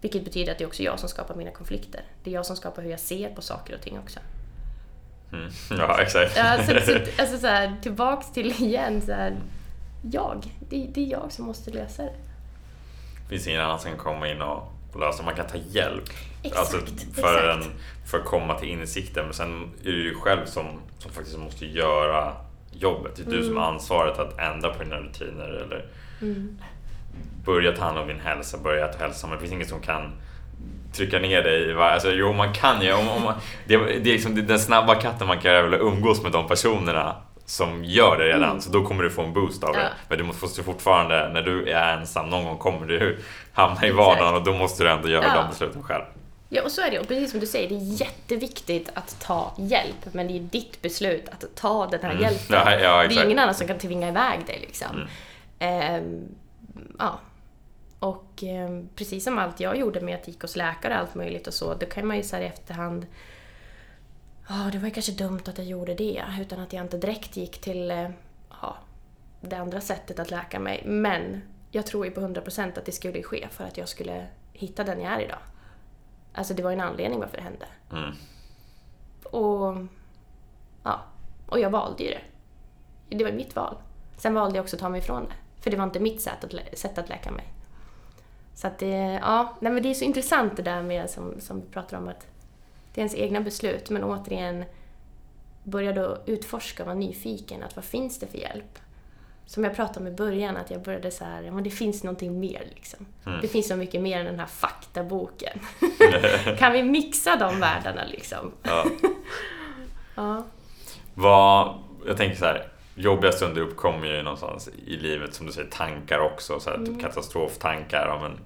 [0.00, 2.00] Vilket betyder att det är också jag som skapar mina konflikter.
[2.24, 4.20] Det är jag som skapar hur jag ser på saker och ting också.
[5.32, 5.50] Mm.
[5.70, 6.36] Ja, exakt.
[6.36, 6.92] Ja, så, så,
[7.22, 9.36] alltså så här, tillbaks till igen, så här,
[10.02, 10.46] jag.
[10.68, 12.12] Det, det, är jag som måste lösa det.
[13.22, 16.08] Det finns ingen annan som kan komma in och lösa Man kan ta hjälp
[16.46, 16.76] exakt, alltså
[17.14, 17.66] för, exakt.
[17.66, 17.72] En,
[18.06, 19.24] för att komma till insikten.
[19.24, 20.66] Men sen är det ju själv som,
[20.98, 22.32] som faktiskt måste göra
[22.72, 23.16] jobbet.
[23.16, 23.40] Det är mm.
[23.40, 25.84] du som har ansvaret att ändra på dina rutiner eller
[26.22, 26.58] mm.
[27.44, 29.26] börja ta hand om din hälsa, börja ta hälsa.
[29.26, 30.12] Men det finns ingen som kan
[30.92, 31.74] trycka ner dig.
[31.74, 32.92] Alltså, jo, man kan ju.
[32.92, 33.32] Om, om
[33.66, 37.16] det, det är liksom den snabba katten man kan göra väl umgås med de personerna
[37.44, 38.60] som gör det redan, mm.
[38.60, 39.80] så då kommer du få en boost av ja.
[39.80, 39.90] det.
[40.08, 43.18] Men du måste fortfarande, när du är ensam, någon gång kommer du
[43.52, 45.34] hamna i vardagen och då måste du ändå göra ja.
[45.34, 46.04] de besluten själv.
[46.48, 46.98] Ja, och så är det.
[46.98, 50.82] Och precis som du säger, det är jätteviktigt att ta hjälp, men det är ditt
[50.82, 52.22] beslut att ta den här mm.
[52.22, 52.56] hjälpen.
[52.56, 54.58] Ja, ja, det är ingen annan som kan tvinga iväg dig.
[54.60, 54.90] Liksom.
[54.96, 55.08] Mm.
[55.58, 56.34] Ehm,
[56.98, 57.20] ja.
[57.98, 61.46] Och eh, precis som allt jag gjorde med att gick hos läkare och allt möjligt
[61.46, 63.06] och så, då kan man ju så i efterhand
[64.48, 67.60] ja, det var kanske dumt att jag gjorde det, utan att jag inte direkt gick
[67.60, 68.10] till eh,
[68.62, 68.76] ja,
[69.40, 70.82] det andra sättet att läka mig.
[70.86, 74.84] Men jag tror ju på 100% att det skulle ske för att jag skulle hitta
[74.84, 75.38] den jag är idag.
[76.36, 77.66] Alltså det var en anledning varför det hände.
[77.92, 78.10] Mm.
[79.24, 79.76] Och
[80.82, 81.00] ja,
[81.46, 82.20] och jag valde ju det.
[83.16, 83.76] Det var mitt val.
[84.16, 85.62] Sen valde jag också att ta mig ifrån det.
[85.62, 87.46] För det var inte mitt sätt att, sätt att läka mig.
[88.54, 91.60] Så att det, ja, nej men det är så intressant det där med som, som
[91.60, 92.26] vi pratar om att
[92.94, 94.64] det är ens egna beslut, men återigen
[95.62, 97.62] börja då utforska och vara nyfiken.
[97.62, 98.78] Att vad finns det för hjälp?
[99.46, 102.40] Som jag pratade om i början, att jag började så här, men det finns någonting
[102.40, 103.06] mer liksom.
[103.26, 103.40] Mm.
[103.40, 105.60] Det finns så mycket mer än den här faktaboken.
[106.58, 108.52] kan vi mixa de världarna liksom?
[108.62, 108.86] Ja.
[110.14, 110.44] ja.
[111.14, 115.70] Vad, jag tänker så här, jobbiga stunder uppkommer ju någonstans i livet, som du säger,
[115.70, 116.60] tankar också.
[116.60, 117.00] Så här, typ mm.
[117.00, 118.38] Katastroftankar, ja, men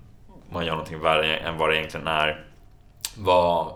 [0.53, 2.45] man gör någonting värre än vad det egentligen är.
[3.17, 3.73] Vad,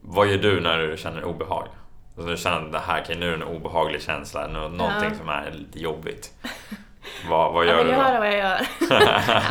[0.00, 1.68] vad gör du när du känner obehag?
[2.14, 5.14] Du känner att det här, okay, nu är det en obehaglig känsla, någonting ja.
[5.18, 6.32] som är lite jobbigt.
[7.28, 7.96] Vad, vad gör ja, du då?
[7.96, 8.66] Jag vad jag gör.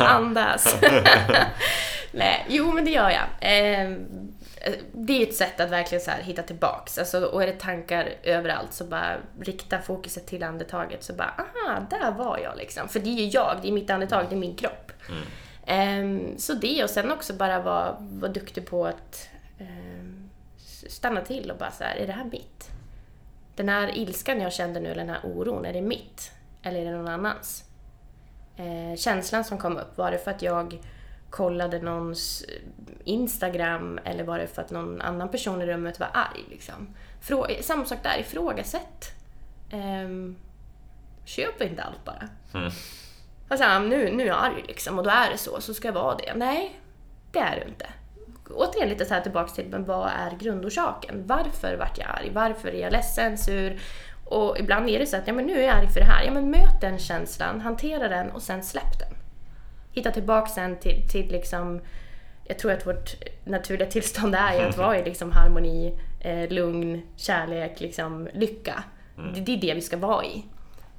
[0.06, 0.80] Andas.
[2.12, 3.22] Nej, jo men det gör jag.
[3.40, 3.96] Eh,
[4.92, 6.98] det är ett sätt att verkligen så här hitta tillbaks.
[6.98, 11.04] Alltså, och är det tankar överallt så bara rikta fokuset till andetaget.
[11.04, 12.88] Så bara, aha, där var jag liksom.
[12.88, 14.92] För det är ju jag, det är mitt andetag, det är min kropp.
[15.08, 15.22] Mm.
[15.66, 19.28] Eh, så det och sen också bara vara, vara duktig på att
[20.88, 22.70] stanna till och bara så här, är det här mitt?
[23.56, 26.32] Den här ilskan jag kände nu, eller den här oron, är det mitt?
[26.62, 27.64] Eller är det någon annans?
[28.56, 30.78] Eh, känslan som kom upp, var det för att jag
[31.30, 32.44] kollade någons
[33.04, 36.44] Instagram eller var det för att någon annan person i rummet var arg?
[36.50, 36.94] Liksom?
[37.20, 39.10] Frå samma sak där, ifrågasätt.
[39.70, 40.34] Eh,
[41.24, 42.28] köp inte allt bara.
[42.54, 42.72] Mm.
[43.48, 45.92] Alltså, nu, nu är jag arg liksom och då är det så, så ska jag
[45.92, 46.34] vara det.
[46.34, 46.80] Nej,
[47.32, 47.86] det är du inte
[48.54, 51.22] återigen lite så här tillbaks till, men vad är grundorsaken?
[51.26, 52.30] Varför vart jag arg?
[52.32, 53.80] Varför är jag ledsen, sur?
[54.24, 56.24] Och ibland är det så att, ja men nu är jag arg för det här.
[56.24, 59.16] Ja men möt den känslan, hantera den och sen släpp den.
[59.92, 61.80] Hitta tillbaks sen till, till liksom,
[62.44, 67.80] jag tror att vårt naturliga tillstånd är att vara i liksom harmoni, eh, lugn, kärlek,
[67.80, 68.84] liksom, lycka.
[69.18, 69.34] Mm.
[69.34, 70.44] Det, det, är det vi ska vara i.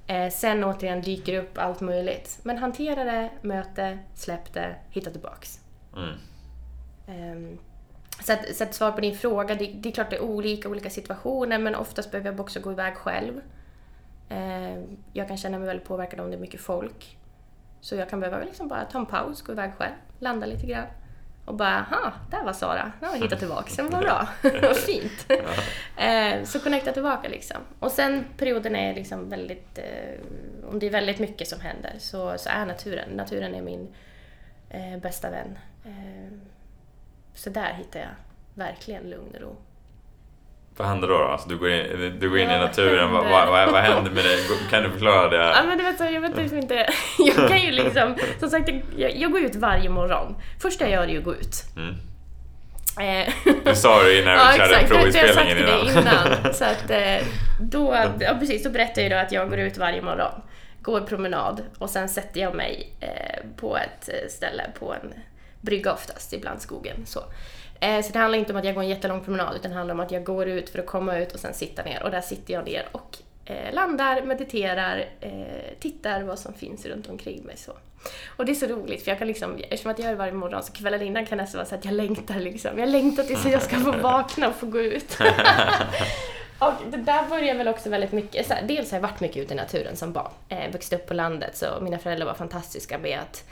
[0.08, 2.40] Eh, sen återigen dyker upp allt möjligt.
[2.44, 5.60] Men hantera det, möt det, släpp det, hitta tillbaks.
[5.98, 6.16] Mm.
[7.08, 7.60] Um,
[8.24, 10.70] så att, så att svar på din fråga, det, det, är klart det är olika,
[10.70, 13.42] olika situationer men oftast behöver jag också gå iväg själv.
[15.14, 17.18] Jag kan känna mig väldigt påverkad om det är mycket folk.
[17.82, 20.86] Så jag kan behöva liksom bara ta en paus, gå iväg själv, landa lite grann.
[21.46, 24.28] Och bara, aha, där var Sara, nu har jag hittat tillbaka, sen var bra,
[24.62, 25.32] vad fint.
[25.98, 27.58] eh, så connecta tillbaka liksom.
[27.80, 30.20] Och sen perioden är liksom väldigt, eh,
[30.70, 33.96] om det är väldigt mycket som händer så, så är naturen, naturen är min
[34.70, 35.58] eh, bästa vän.
[35.86, 36.34] Eh,
[37.36, 38.10] så där hittar jag
[38.54, 39.58] verkligen lugn och ro.
[40.78, 41.18] Vad händer då?
[41.18, 41.24] då?
[41.24, 44.38] Alltså, du går in, du går in i naturen, vad, vad, vad, händer med dig?
[44.70, 45.38] Kan du förklara det?
[45.38, 46.76] Ja, men du vet, jag vet liksom inte.
[47.20, 50.36] Jag kan ju liksom, som sagt, jag, jag går ut varje morgon.
[50.62, 51.56] Första jag gör är ju att gå ut.
[51.76, 51.96] Mm.
[53.00, 53.34] Eh.
[53.66, 55.88] Du sa det innan vi körde provinspelningen innan.
[55.88, 56.54] Jag har sagt det innan.
[56.54, 57.28] Så att eh,
[57.60, 60.42] då, ja precis, då berättar jag då att jag går ut varje morgon.
[60.82, 65.14] Går promenad och sen sätter jag mig eh, på ett ställe på en
[65.64, 67.06] brygga oftast, ibland skogen.
[67.06, 67.20] Så.
[67.80, 69.94] Eh, så det handlar inte om att jag går en jättelång promenad utan det handlar
[69.96, 72.22] om att jag går ut för att komma ut och sen sitta ner och där
[72.22, 77.58] sitter jag ner och eh, landar, mediterar, eh, tittar vad som finns runt omkring mig.
[77.58, 77.72] Så.
[78.28, 80.34] Och det är så roligt för jag kan liksom, eftersom att jag gör det varje
[80.34, 82.80] morgon så kvällen innan kan det nästan vara så att jag längtar liksom.
[82.80, 85.18] Jag längtar tills jag ska få vakna och få gå ut.
[86.60, 89.38] och det där börjar väl också väldigt mycket, så här, dels har jag varit mycket
[89.38, 90.32] ute i naturen som barn.
[90.50, 93.46] Eh, vuxit upp på landet så mina föräldrar var fantastiska med att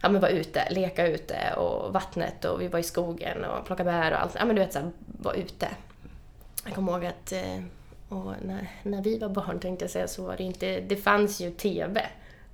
[0.00, 3.90] ja, men vara ute, leka ute och vattnet och vi var i skogen och plockade
[3.90, 4.36] bär och allt.
[4.38, 5.68] Ja men du vet såhär, vara ute.
[6.64, 7.60] Jag kommer ihåg att eh,
[8.42, 11.50] när, när vi var barn tänkte jag säga så var det inte, det fanns ju
[11.50, 12.06] TV.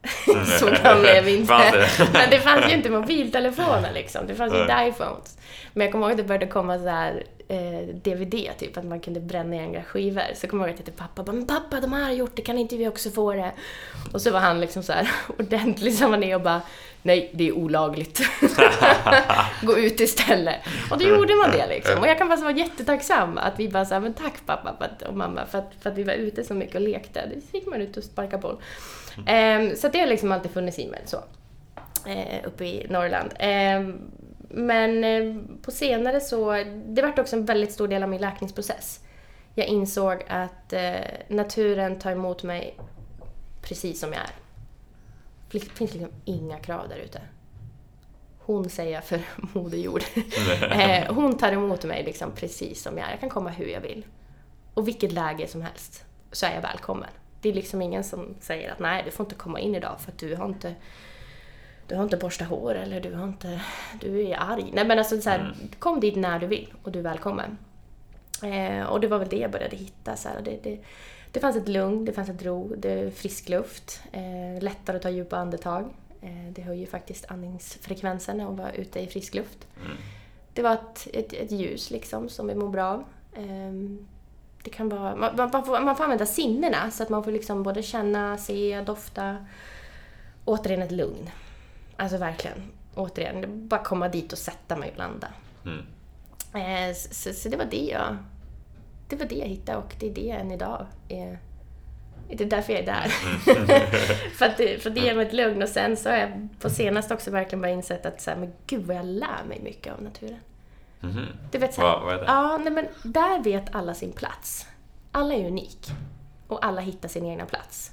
[0.59, 1.89] så gamla är vi inte.
[2.13, 4.27] Men det fanns ju inte mobiltelefoner liksom.
[4.27, 5.39] Det fanns ju inte iPhones.
[5.73, 9.01] Men jag kommer ihåg att det började komma så här eh, DVD, typ att man
[9.01, 10.23] kunde bränna egna skivor.
[10.35, 12.43] Så jag kommer ihåg att jag till pappa bara, men pappa de har gjort det,
[12.43, 13.53] kan inte vi också få det?
[14.13, 16.63] Och så var han liksom så här ordentlig som han är och bara,
[17.03, 18.21] nej det är olagligt.
[19.63, 20.57] Gå ut istället.
[20.91, 22.01] Och då gjorde man det liksom.
[22.01, 25.47] Och jag kan bara vara jättetacksam att vi bara sa, men tack pappa och mamma
[25.47, 27.27] för att, för att vi var ute så mycket och lekte.
[27.27, 28.57] Det gick man ut och sparkade boll.
[29.17, 31.17] Um, så det har liksom alltid funnits i mig så.
[32.07, 33.31] Uh, uppe i Norrland.
[33.79, 34.11] Um,
[34.51, 36.53] men uh, på senare så,
[36.87, 39.01] det vart också en väldigt stor del av min läkningsprocess.
[39.55, 42.77] Jag insåg att uh, naturen tar emot mig
[43.63, 44.31] precis som jag är.
[45.53, 47.21] Det finns liksom inga krav där ute.
[48.39, 49.21] Hon säger jag för
[49.53, 50.03] Moder Jord.
[51.09, 53.11] hon tar emot mig liksom precis som jag är.
[53.11, 54.07] Jag kan komma hur jag vill.
[54.75, 57.11] Och vilket läge som helst så är jag välkommen.
[57.41, 60.13] Det är liksom ingen som säger att nej, du får inte komma in idag för
[60.13, 60.75] att du har inte
[61.91, 63.61] du har inte borstat hår eller du har inte,
[64.01, 64.71] du är arg.
[64.73, 65.55] Nej men alltså så här, mm.
[65.79, 67.59] kom dit när du vill och du är välkommen.
[68.43, 70.17] Eh, och det var väl det jag började hitta.
[70.17, 70.79] Så här, det, det,
[71.33, 75.03] det fanns ett lugn, det fanns ett ro, det är frisk luft, eh, lättare att
[75.03, 75.85] ta djupa andetag.
[76.23, 79.67] Eh, det höjer faktiskt andningsfrekvensen att vara ute i frisk luft.
[79.85, 79.97] Mm.
[80.53, 83.05] Det var ett, ett, ett, ljus liksom som vi mår bra av.
[83.33, 83.73] Eh,
[84.63, 87.63] det kan vara, man, man, får, man får använda sinnena så att man får liksom
[87.63, 89.47] både känna, se, dofta.
[90.45, 91.31] Återigen ett lugn.
[92.01, 92.63] Alltså verkligen.
[92.95, 95.29] Återigen, bara komma dit och sätta mig och landa.
[95.65, 95.87] Mm.
[96.55, 98.17] Eh, så, så, det var det jag
[99.09, 101.39] det var det jag hittade och det är det än idag är
[102.29, 103.13] det är därför jag är där.
[103.55, 103.67] Mm.
[104.35, 106.71] för, att det, för det ger mig ett lugn och sen så har jag på
[106.71, 109.93] senaste också verkligen bara insett att så här, men gud vad jag lär mig mycket
[109.93, 110.41] av naturen.
[111.03, 111.27] Mm.
[111.51, 112.25] Du vet, så här, vad, vad är det?
[112.27, 114.67] Ja, nej, men där vet alla sin plats.
[115.13, 115.91] Alla är unik.
[116.47, 117.93] Och alla hittar sin egna plats.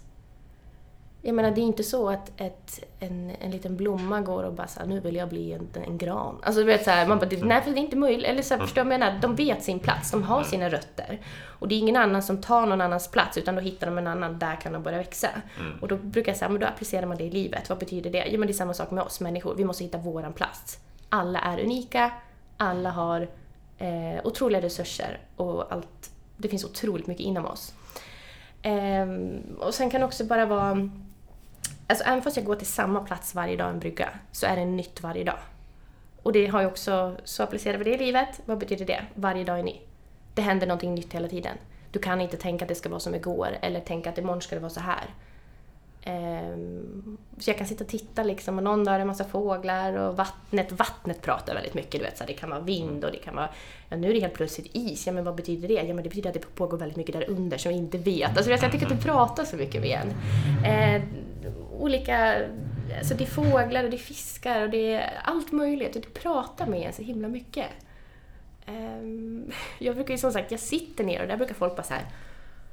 [1.27, 4.67] Jag menar, det är inte så att ett, en, en liten blomma går och bara
[4.67, 6.37] såhär, nu vill jag bli en, en gran.
[6.43, 8.27] Alltså du vet såhär, man bara, nej för det är inte möjligt.
[8.27, 9.19] Eller så här, förstår du vad jag menar?
[9.21, 11.19] De vet sin plats, de har sina rötter.
[11.45, 14.07] Och det är ingen annan som tar någon annans plats, utan då hittar de en
[14.07, 15.27] annan, där kan de börja växa.
[15.59, 15.79] Mm.
[15.81, 17.69] Och då brukar jag säga, men då applicerar man det i livet.
[17.69, 18.27] Vad betyder det?
[18.29, 20.79] Jo men det är samma sak med oss människor, vi måste hitta våran plats.
[21.09, 22.11] Alla är unika,
[22.57, 23.27] alla har
[23.77, 27.73] eh, otroliga resurser och allt, det finns otroligt mycket inom oss.
[28.61, 29.07] Eh,
[29.59, 30.89] och sen kan det också bara vara
[31.87, 34.65] Alltså även fast jag går till samma plats varje dag, en brygga, så är det
[34.65, 35.39] nytt varje dag.
[36.23, 38.41] Och det har ju också, så applicerar vi det i livet.
[38.45, 39.05] Vad betyder det?
[39.13, 39.75] Varje dag är ny.
[40.33, 41.57] Det händer någonting nytt hela tiden.
[41.91, 44.55] Du kan inte tänka att det ska vara som igår eller tänka att imorgon ska
[44.55, 45.05] det vara så här.
[46.05, 49.23] Um, så jag kan sitta och titta liksom och någon dag är det en massa
[49.23, 51.91] fåglar och vattnet, vattnet pratar väldigt mycket.
[51.91, 53.49] Du vet, så här, det kan vara vind och det kan vara,
[53.89, 55.07] ja nu är det helt plötsligt is.
[55.07, 55.73] Ja men vad betyder det?
[55.73, 58.37] Ja men det betyder att det pågår väldigt mycket där under som vi inte vet.
[58.37, 60.07] Alltså jag tycker att det pratar så mycket med en.
[60.07, 61.01] Uh, ehm,
[61.81, 62.45] olika,
[62.97, 66.19] alltså det är fåglar och det är fiskar och det är allt möjligt och det
[66.19, 67.67] pratar med en så himla mycket.
[68.65, 71.93] Ehm, jag brukar ju som sagt, jag sitter ner och där brukar folk bara så
[71.93, 72.03] här,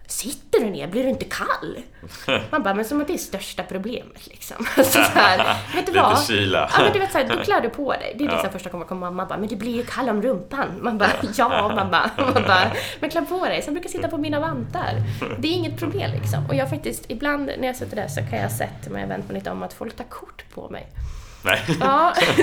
[0.06, 0.86] Sitter du ner?
[0.86, 1.78] Blir du inte kall?
[2.50, 4.56] Man bara, men som att det är största problemet liksom.
[4.76, 5.38] Alltså, så här,
[5.74, 6.24] vet du Lite vad?
[6.24, 6.70] kyla.
[6.72, 8.14] Ja men du vet såhär, då klär du på dig.
[8.18, 8.50] Det är liksom Ja.
[8.52, 10.68] första gången kommer mamma bara, men det blir ju kall om rumpan.
[10.80, 12.10] Man bara, ja mamma.
[12.16, 13.62] Man bara, men klä på dig.
[13.62, 14.94] Sen brukar jag sitta på mina vantar.
[15.38, 16.46] Det är inget problem liksom.
[16.48, 19.08] Och jag faktiskt, ibland när jag sitter där så kan jag ha sett, men jag
[19.08, 20.86] vänt mig lite om, att folk tar kort på mig.
[21.44, 21.60] Nej.
[21.80, 22.14] Ja,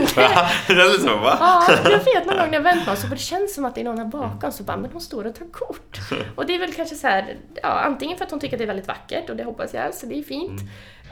[0.68, 1.38] det är lite så, va?
[1.40, 3.82] Ja, jag vet någon gång när jag vänt mig så det känns som att det
[3.82, 6.00] är någon här bakom så bara, men hon står och tar kort.
[6.36, 8.66] Och det är väl kanske så här, ja, antingen för att hon tycker att det
[8.66, 10.62] är väldigt vackert och det hoppas jag, så det är fint.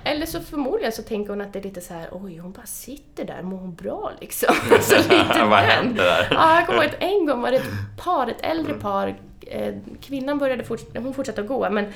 [0.03, 2.65] Eller så förmodligen så tänker hon att det är lite så här, oj hon bara
[2.65, 4.55] sitter där, mår hon bra liksom?
[4.81, 5.95] Så lite Vad den.
[5.95, 6.27] där?
[6.31, 7.71] Ja, jag kommer ihåg att en gång var det ett
[8.03, 9.15] par, ett äldre par,
[9.47, 11.93] eh, kvinnan började fort, hon fortsatte att gå men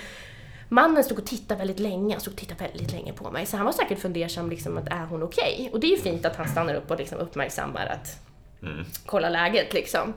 [0.74, 3.45] Mannen stod och tittade väldigt länge, stod och tittade väldigt länge på mig.
[3.45, 5.69] Så han var säkert fundersam liksom att är hon okej?
[5.74, 8.19] Och det är ju fint att han stannar upp och liksom uppmärksammar att
[8.63, 8.86] Mm.
[9.05, 10.13] kolla läget liksom.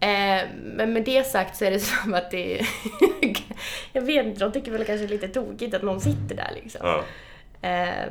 [0.00, 2.60] Eh, men med det sagt så är det som att det
[3.92, 6.80] Jag vet inte, de tycker väl kanske lite tokigt att någon sitter där liksom.
[6.84, 7.04] Ja.
[7.68, 8.08] Eh,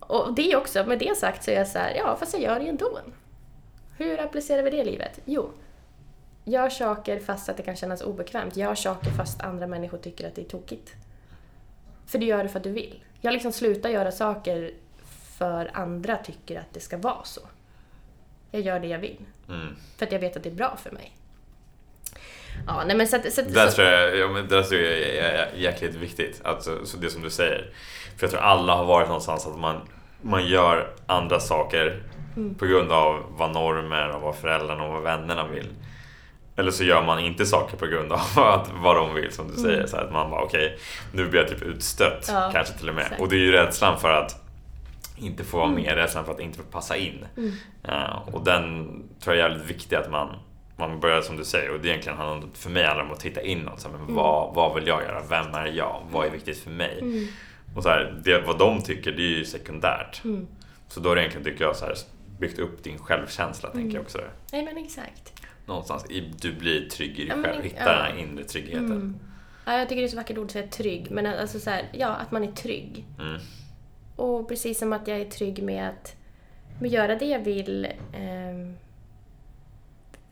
[0.00, 2.42] och det är också, med det sagt så är jag så här, ja fast jag
[2.42, 2.98] gör det ändå.
[3.98, 5.20] Hur applicerar vi det i livet?
[5.24, 5.50] Jo,
[6.44, 8.56] gör saker fast att det kan kännas obekvämt.
[8.56, 10.94] Gör saker fast andra människor tycker att det är tokigt.
[12.10, 13.04] För du gör det för att du vill.
[13.20, 14.70] Jag liksom slutar göra saker
[15.38, 17.40] för andra tycker att det ska vara så.
[18.50, 19.16] Jag gör det jag vill.
[19.48, 19.76] Mm.
[19.96, 21.16] För att jag vet att det är bra för mig.
[22.66, 23.32] Ja, nej men så att...
[23.32, 26.40] Så att Det där så, tror jag, ja, men där tror jag är jäkligt viktigt.
[26.44, 27.70] Alltså, så det som du säger.
[28.16, 29.80] För jag tror alla har varit någonstans att man,
[30.22, 32.02] man gör andra saker
[32.36, 32.54] Mm.
[32.54, 35.68] på grund av vad normer och vad föräldrarna och vad vännerna vill.
[36.56, 39.56] Eller så gör man inte saker på grund av att, vad de vill som du
[39.56, 39.86] säger.
[39.86, 40.78] Så att man bara okej,
[41.12, 42.42] nu blir jag typ utstött Mm.
[42.42, 43.04] Ja, kanske till och med.
[43.04, 43.20] exakt.
[43.20, 44.44] Och det är ju rädslan för att
[45.18, 45.82] inte få vara Mm.
[45.82, 47.24] med, rädslan för att inte få passa in.
[47.82, 48.86] Ja, och den
[49.20, 50.28] tror jag är jävligt viktig att man,
[50.76, 53.20] man börjar som du säger och det egentligen handlar om, för mig handlar om att
[53.20, 53.80] titta inåt.
[53.80, 54.14] Så här, men Mm.
[54.14, 55.22] vad, vad vill jag göra?
[55.28, 56.02] Vem är jag?
[56.10, 57.28] Vad är viktigt för mig?
[57.76, 60.24] Och så här, det, vad de tycker det är ju sekundärt.
[60.24, 60.46] Mm.
[60.88, 61.94] Så då har det egentligen, tycker jag, så här,
[62.38, 63.94] byggt upp din självkänsla, tänker Mm.
[63.94, 64.18] jag också.
[64.52, 65.29] nej men exakt.
[65.70, 67.92] Någonstans, i, du blir trygg i dig Ja, själv, hittar ja.
[67.92, 68.92] den här inre tryggheten.
[68.92, 69.18] Mm.
[69.64, 71.88] Ja, jag tycker det är så vackert ord att säga trygg, men alltså så här,
[71.92, 73.04] ja, att man är trygg.
[73.18, 73.40] Mm.
[74.16, 76.16] Och precis som att jag är trygg med att
[76.80, 78.76] med göra det jag vill ehm,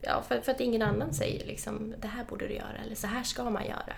[0.00, 3.06] ja, för, för att ingen annan säger liksom det här borde du göra eller så
[3.06, 3.94] här ska man göra.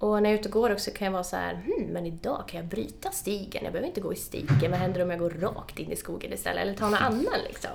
[0.00, 2.06] Och när jag är ute och går också kan jag vara så här, hmm, men
[2.06, 5.18] idag kan jag bryta stigen, jag behöver inte gå i stigen, vad händer om jag
[5.18, 7.70] går rakt in i skogen istället eller tar någon annan liksom.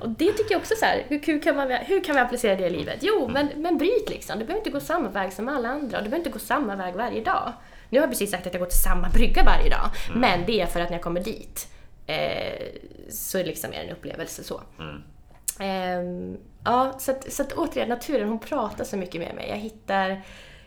[0.00, 2.56] Och det tycker jag också så här, hur, hur, kan man, hur kan vi applicera
[2.56, 2.98] det i livet?
[3.00, 6.04] Jo, men, men bryt liksom, du behöver inte gå samma väg som alla andra du
[6.04, 7.52] behöver inte gå samma väg varje dag.
[7.88, 10.60] Nu har jag precis sagt att jag går till samma brygga varje dag, men det
[10.60, 11.68] är för att när jag kommer dit
[12.06, 12.66] eh,
[13.10, 14.60] så liksom är det en upplevelse så.
[14.78, 15.02] Mm.
[15.60, 19.48] Ehm, ja, så att, så att återigen, naturen hon pratar så mycket med mig.
[19.48, 20.22] Jag hittar,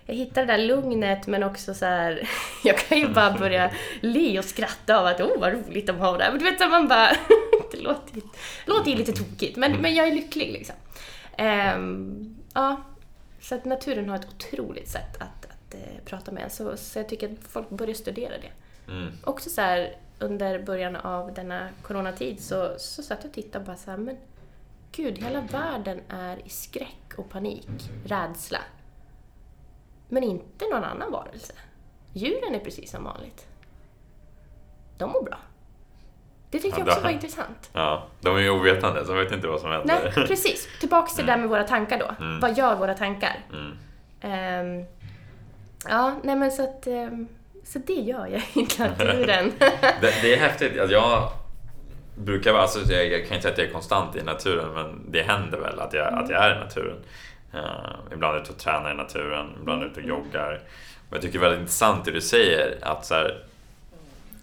[0.05, 2.29] jag hittar det där lugnet men också så här,
[2.63, 6.17] jag kan ju bara börja le och skratta av att åh vad roligt de har
[6.17, 6.31] det här.
[6.31, 7.09] Men du vet, så man bara,
[7.71, 8.21] det låter,
[8.65, 10.75] låter ju lite tokigt men, men jag är lycklig liksom.
[11.37, 12.81] Ehm, ja,
[13.41, 16.49] så att naturen har ett otroligt sätt att, att eh, prata med en.
[16.49, 18.51] Så, så jag tycker att folk börjar studera det
[18.87, 19.11] Mm.
[19.23, 23.65] också så här under början av denna coronatid så, så satt jag och tittade och
[23.65, 24.17] bara så här, men
[24.91, 27.67] gud, hela världen är i skräck och panik,
[28.05, 28.59] rädsla.
[30.13, 31.53] Men inte någon annan varelse.
[32.13, 33.47] Djuren är precis som vanligt.
[34.97, 35.37] De mår bra.
[36.51, 37.69] Det tyckte Ja, jag också var intressant.
[37.73, 40.11] Ja, de är ju ovetande, så de vet inte vad som händer.
[40.15, 40.67] Nej, precis.
[40.79, 42.25] Tillbaks till det där med våra tankar då.
[42.25, 42.39] Mm.
[42.39, 43.39] Vad gör våra tankar?
[43.51, 43.77] Mm.
[44.21, 44.85] Ehm,
[45.89, 46.87] ja, nej men så att...
[46.87, 47.27] ehm,
[47.63, 49.51] så det gör jag i naturen.
[50.01, 50.79] Det, det är häftigt.
[50.79, 51.29] Alltså jag
[52.15, 55.11] brukar vara, alltså jag, jag kan inte säga att jag är konstant i naturen, men
[55.11, 56.97] det händer väl att jag, att jag är i naturen.
[57.55, 57.59] Uh,
[58.13, 60.61] ibland är ute och tränar i naturen, ibland är ute och joggar.
[61.09, 63.43] Och jag tycker det är väldigt intressant det du säger, att så här,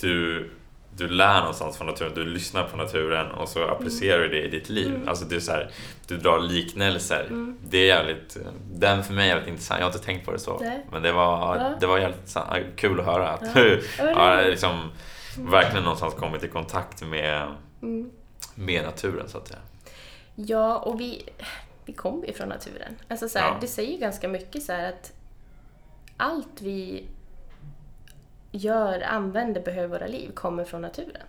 [0.00, 0.50] du,
[0.96, 4.48] du lär någonstans från naturen, du lyssnar på naturen och så applicerar du det i
[4.48, 5.00] ditt liv.
[5.06, 5.70] Alltså det är så här,
[6.08, 7.26] du drar liknelser.
[7.68, 8.36] Det är jävligt,
[8.72, 9.80] den för mig är jävligt intressant.
[9.80, 10.58] Jag har inte tänkt på det så.
[10.58, 10.86] Nej.
[10.92, 11.76] Men det var, Ja.
[11.80, 12.36] det var jävligt
[12.76, 13.62] kul att höra att Ja.
[13.62, 14.04] du Ja,
[14.36, 14.90] men liksom
[15.38, 18.10] verkligen någonstans kommit i kontakt med, Mm.
[18.54, 19.60] med naturen så att säga.
[20.34, 21.22] Ja, och vi,
[21.84, 22.96] vi kommer ju från naturen.
[23.08, 23.56] Alltså så här, Ja.
[23.60, 25.12] Det säger ganska mycket så att
[26.16, 27.04] allt vi
[28.52, 31.22] gör, använder, behöver våra liv kommer från naturen.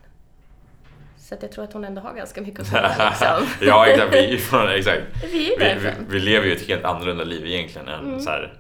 [1.17, 3.09] Så jag tror att hon ändå har ganska mycket att säga.
[3.09, 3.67] Liksom.
[3.67, 4.15] ja, exakt.
[4.15, 5.01] Vi, från, exakt.
[5.23, 8.19] Vi Vi, vi, vi lever ju ett helt annorlunda liv egentligen än Mm.
[8.19, 8.53] så här,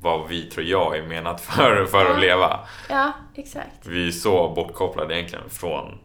[0.00, 2.12] vad vi tror jag är menat för, för Ja.
[2.14, 2.60] att leva.
[2.88, 3.86] Ja, exakt.
[3.86, 5.98] Vi är så bortkopplade egentligen från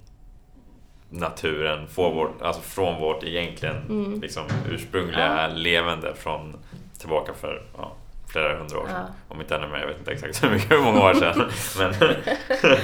[1.09, 4.21] naturen, från vårt, alltså från vårt egentligen Mm.
[4.21, 6.55] liksom, ursprungliga levande från
[6.99, 7.93] tillbaka för ja,
[8.27, 9.05] flera hundra år sedan.
[9.07, 9.13] Ja.
[9.35, 11.49] Om inte ännu mer, jag vet inte exakt hur, mycket, hur många år sedan.
[11.77, 11.93] Men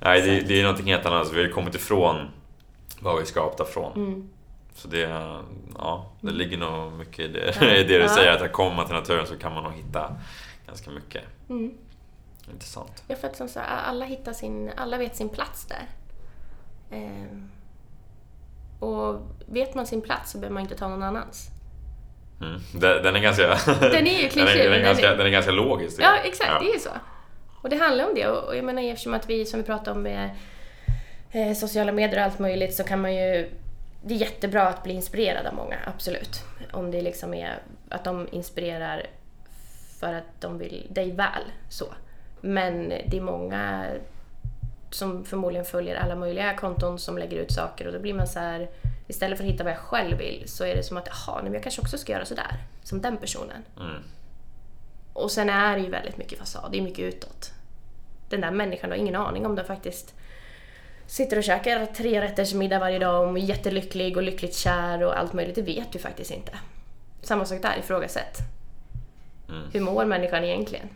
[0.00, 1.32] Nej, det, det är någonting helt annat.
[1.32, 2.28] Vi har kommit ifrån
[3.00, 3.92] vad vi är skapta från.
[3.92, 4.28] Mm.
[4.74, 5.00] Så det,
[5.78, 7.66] ja, det ligger nog mycket i det, Ja.
[7.74, 8.08] i det du Ja.
[8.08, 10.16] säger, att kommer man till naturen så kan man nog hitta
[10.66, 11.74] ganska mycket Mm.
[12.52, 13.02] intressant.
[13.08, 15.82] Ja, för att som så, alla hittar sin, alla vet sin plats där.
[16.90, 17.50] Ehm,
[18.80, 21.48] och vet man sin plats så behöver man inte ta någon annans.
[22.40, 22.60] Mm.
[22.74, 23.46] Den, den är ganska...
[23.80, 26.00] Den är ju den, är, klyschig, den, är den ganska, är- den är ganska logisk.
[26.02, 26.90] Ja, exakt, det är ju så.
[27.62, 28.26] Och det handlar om det.
[28.26, 30.30] Och och jag menar eftersom att vi, som vi pratade om med
[31.30, 33.50] eh, sociala medier och allt möjligt, så kan man ju...
[34.04, 36.44] Det är jättebra att bli inspirerad av många, absolut.
[36.72, 39.06] Om det liksom är att de inspirerar
[40.00, 41.84] för att de vill dig väl, så.
[42.40, 43.86] Men det är många
[44.90, 48.38] som förmodligen följer alla möjliga konton som lägger ut saker och då blir man så
[48.38, 48.70] här
[49.08, 51.54] istället för att hitta vad jag själv vill så är det som att jaha, men
[51.54, 53.62] jag kanske också ska göra sådär som den personen.
[53.76, 54.02] Mm.
[55.12, 57.52] Och sen är det ju väldigt mycket fasad, det är mycket utåt.
[58.28, 60.14] Den där människan har ingen aning om den faktiskt
[61.06, 65.18] sitter och käkar tre rätters middag varje dag och är jättelycklig och lyckligt kär och
[65.18, 65.54] allt möjligt.
[65.54, 66.52] Det vet du faktiskt inte.
[67.22, 68.38] Samma sak där, ifrågasätt.
[69.48, 69.62] Mm.
[69.72, 70.88] Hur mår människan egentligen?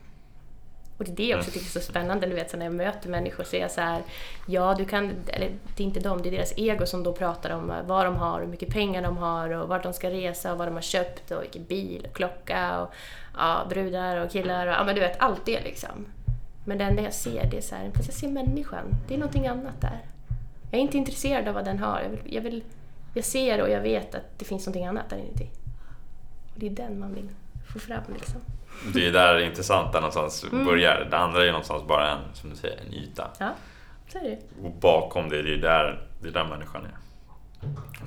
[0.99, 2.74] Och det är det jag också tycker är så spännande, du vet, så när jag
[2.74, 4.03] möter människor så är jag så här,
[4.47, 7.51] ja du kan, eller det är inte dem, det är deras ego som då pratar
[7.51, 10.59] om vad de har, hur mycket pengar de har och vart de ska resa och
[10.59, 12.95] vad de har köpt och vilken bil och klocka och
[13.36, 16.07] ja, brudar och killar och ja men du vet, allt det liksom.
[16.64, 19.18] Men det enda jag ser, det är så här, fast jag ser människan, det är
[19.18, 19.99] någonting annat där.
[20.70, 22.64] Jag är inte intresserad av vad den har, jag, vill, jag, vill,
[23.14, 25.49] jag ser och jag vet att det finns någonting annat där inuti.
[26.55, 27.28] Och det är den man vill
[27.72, 28.40] få fram liksom.
[28.94, 30.64] Det är där det intressanta någonstans Mm.
[30.64, 31.08] börjar.
[31.10, 33.30] Det andra är någonstans bara en, som du säger, en yta.
[33.38, 33.50] Ja,
[34.08, 36.94] så är det Och bakom det, det är där, det är där människan är.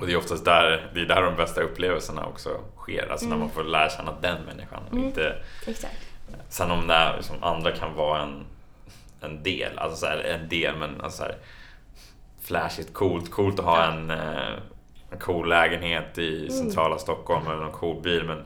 [0.00, 3.08] Och det är oftast där, det är där de bästa upplevelserna också sker.
[3.12, 4.82] Alltså när man får lära känna den människan.
[4.92, 5.04] Mm.
[5.04, 5.96] inte, Exakt.
[6.48, 8.44] sen om det liksom, andra kan vara en,
[9.20, 11.36] en del, alltså så här, en del men alltså så här,
[12.42, 14.52] flashigt coolt, coolt att ha en, eh,
[15.10, 18.24] en cool lägenhet i centrala Stockholm eller en cool bil.
[18.24, 18.44] Men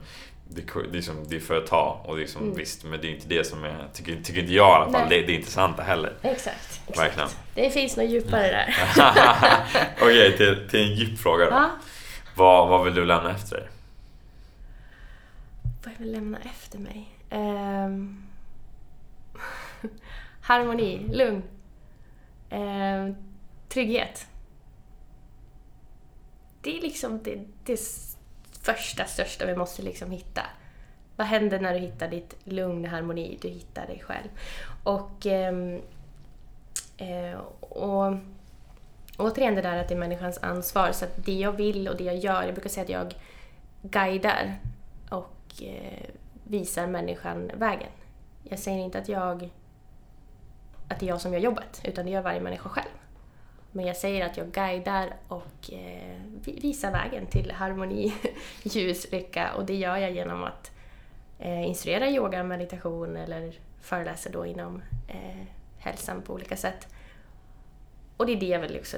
[0.55, 0.97] det, co- det,
[1.35, 3.63] är för att ta och det är som, visst, men det är inte det som
[3.63, 6.13] är, tycker, tycker inte jag i alla fall, det, det är intressanta heller.
[6.21, 6.81] Exakt.
[6.87, 6.99] exakt.
[6.99, 7.29] Verkligen.
[7.55, 8.75] Det finns något djupare där.
[10.01, 11.51] Okej, till, till en djup fråga då.
[11.51, 11.69] Ja.
[12.35, 13.67] Vad, vad vill du lämna efter dig?
[15.83, 17.09] Vad jag vill lämna efter mig?
[17.29, 18.23] Ehm,
[20.41, 21.43] harmoni, lugn.
[22.49, 23.15] Ehm,
[23.69, 24.27] trygghet.
[26.61, 27.77] Det är liksom det, det
[28.63, 30.41] första, största vi måste liksom hitta.
[31.15, 33.37] Vad händer när du hittar ditt lugn, harmoni?
[33.41, 34.29] Du hittar dig själv.
[34.83, 35.81] Och, ehm,
[36.97, 38.13] eh, och
[39.17, 40.91] återigen det där att det är människans ansvar.
[40.91, 43.13] Så att det jag vill och det jag gör, jag brukar säga att jag
[43.81, 44.55] guidar
[45.09, 46.09] och eh,
[46.43, 47.89] visar människan vägen.
[48.43, 49.49] Jag säger inte att jag
[50.87, 53.02] att det är jag som gör jobbet, utan det gör varje människa själv.
[53.75, 58.13] Men jag säger att jag guidar och eh, visar vägen till harmoni,
[58.63, 60.71] ljus, lycka och det gör jag genom att
[61.39, 65.45] eh, instruera yoga, meditation eller föreläsa då inom eh,
[65.77, 66.87] hälsan på olika sätt.
[68.17, 68.97] Och det är det jag vill också,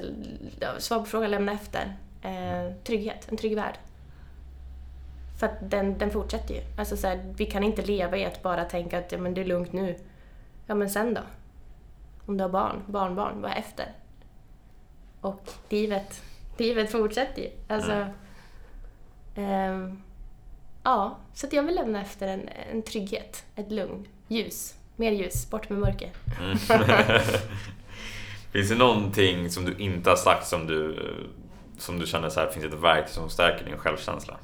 [0.78, 1.96] svar på frågan, lämna efter.
[2.22, 3.78] Eh, trygghet, en trygg värld.
[5.38, 6.60] För att den, den fortsätter ju.
[6.78, 9.40] Alltså så här, vi kan inte leva i att bara tänka att ja, men det
[9.40, 9.98] är lugnt nu.
[10.66, 11.20] Ja, men sen då?
[12.26, 13.86] Om du har barn, barnbarn, vad efter?
[15.26, 16.22] Och livet,
[16.56, 17.50] livet fortsätter ju.
[17.68, 18.06] Alltså,
[19.34, 20.02] ehm,
[20.82, 24.74] ja, så jag vill lämna efter en, en trygghet, ett lugn, ljus.
[24.96, 26.10] Mer ljus, bort med mörker.
[26.40, 26.58] Mm.
[28.52, 30.98] finns det någonting som du inte har sagt som du,
[31.78, 34.36] som du känner så här, finns det ett verk som stärker din självkänsla?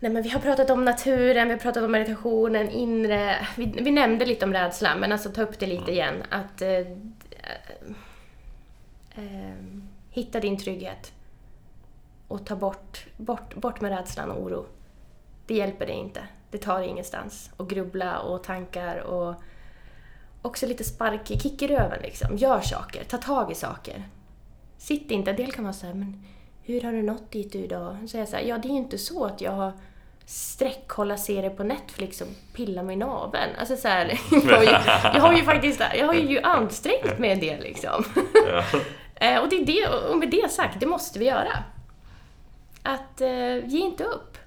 [0.00, 3.46] Nej, men vi har pratat om naturen, vi har pratat om meditationen, inre...
[3.56, 6.22] Vi, vi nämnde lite om rädslan, men alltså ta upp det lite igen.
[6.30, 6.86] Att eh,
[9.16, 9.54] eh,
[10.10, 11.12] hitta din trygghet
[12.28, 14.66] och ta bort, bort, bort med rädslan och oro.
[15.46, 16.28] Det hjälper dig inte.
[16.50, 17.50] Det tar dig ingenstans.
[17.56, 19.34] Och grubbla och tankar och
[20.42, 22.36] också lite spark, kick i röven liksom.
[22.36, 24.08] Gör saker, ta tag i saker.
[24.78, 26.24] Sitt inte, en del kan vara så här, men
[26.62, 27.96] hur har du nått dit du idag?
[28.06, 29.72] Så jag så här, ja det är ju inte så att jag har
[30.24, 33.50] sträckkolla serier på Netflix och pilla mig i naveln.
[33.58, 34.70] Alltså så här, jag, har ju,
[35.14, 38.04] jag har ju faktiskt jag har ju ansträngt mig en del liksom.
[38.48, 38.64] Ja.
[39.20, 41.64] Eh, och, det är det, och med det sagt, det måste vi göra.
[42.82, 44.38] Att eh, ge inte upp.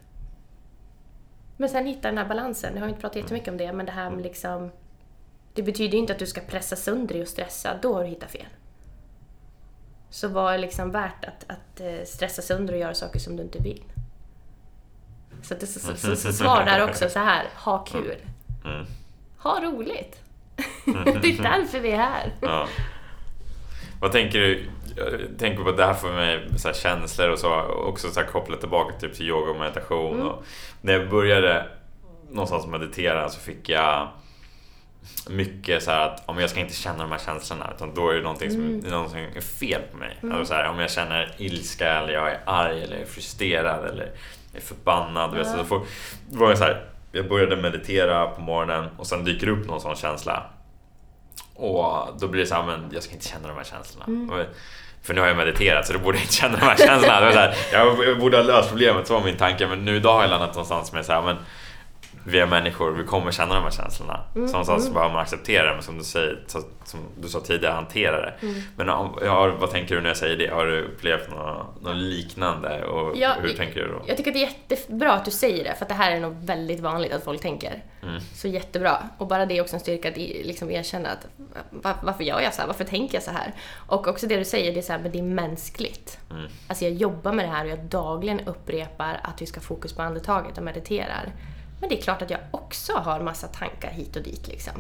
[1.57, 2.74] Men sen hitta den här balansen.
[2.74, 4.72] Jag har inte pratat jättemycket om det, men det här med liksom...
[5.53, 8.09] Det betyder ju inte att du ska pressa sönder dig och stressa, då har du
[8.09, 8.45] hittat fel.
[10.09, 13.43] Så vad är liksom värt att, att eh, stressa sönder och göra saker som du
[13.43, 13.84] inte vill?
[15.43, 18.17] Så, det, så, så, så svar där också så här, ha kul.
[18.65, 18.86] Mm.
[19.38, 20.22] Ha roligt.
[20.86, 22.34] det är därför vi är här.
[22.41, 22.67] Ja.
[24.00, 24.66] Vad tänker du?
[24.95, 28.20] Jag tänker på att det här för mig så här känslor och så också så
[28.20, 30.14] här kopplat tillbaka typ till yoga och meditation.
[30.16, 30.28] Mm.
[30.28, 30.43] Och
[30.82, 31.66] när jag började
[32.30, 34.08] någonstans meditera så fick jag
[35.30, 38.16] mycket så här att om jag ska inte känna de här känslorna utan då är
[38.16, 38.82] det någonting som Mm.
[38.82, 40.18] det någonting är fel på mig.
[40.22, 44.12] Alltså så här, om jag känner ilska eller jag är arg eller är frustrerad eller
[44.54, 45.32] är förbannad.
[45.34, 45.43] du, Ja.
[45.43, 45.82] Så får,
[46.30, 49.82] då var jag så här, jag började meditera på morgonen och sen dyker upp någon
[49.82, 50.43] sån känsla.
[51.60, 54.05] Och då blir det så här, men jag ska inte känna de här känslorna.
[54.07, 54.45] Mm.
[55.03, 57.20] För nu har jag mediterat så då borde jag inte känna de här känslorna.
[57.20, 59.68] Det var så här, jag jag borde ha löst problemet, så var min tanke.
[59.68, 61.38] Men nu idag har jag landat någonstans med så här, men
[62.26, 64.20] vi är människor, vi kommer känna de här känslorna.
[64.36, 64.93] Mm, Så någonstans mm.
[64.93, 68.34] behöver man acceptera det, men som du, säger, så, som du sa tidigare, hantera det.
[68.41, 68.61] Mm.
[68.78, 70.47] Men om, ja, vad tänker du när jag säger det?
[70.53, 72.84] Har du upplevt något, något liknande?
[72.86, 74.01] Och Ja, hur tänker du då?
[74.07, 76.20] Jag tycker att det är jättebra att du säger det, för att det här är
[76.20, 77.84] nog väldigt vanligt att folk tänker.
[78.03, 78.20] Mm.
[78.34, 78.97] Så jättebra.
[79.17, 81.28] Och bara det är också en styrka att liksom erkänna att
[81.70, 82.67] va- varför gör jag så här?
[82.67, 83.53] Varför tänker jag så här?
[83.88, 86.20] Och också det du säger, det är så här, men det är mänskligt.
[86.32, 86.47] Mm.
[86.67, 90.01] Alltså jag jobbar med det här och jag dagligen upprepar att vi ska fokus på
[90.01, 91.30] andetaget och mediterar.
[91.80, 94.73] Men det är klart att jag också har massa tankar hit och dit liksom.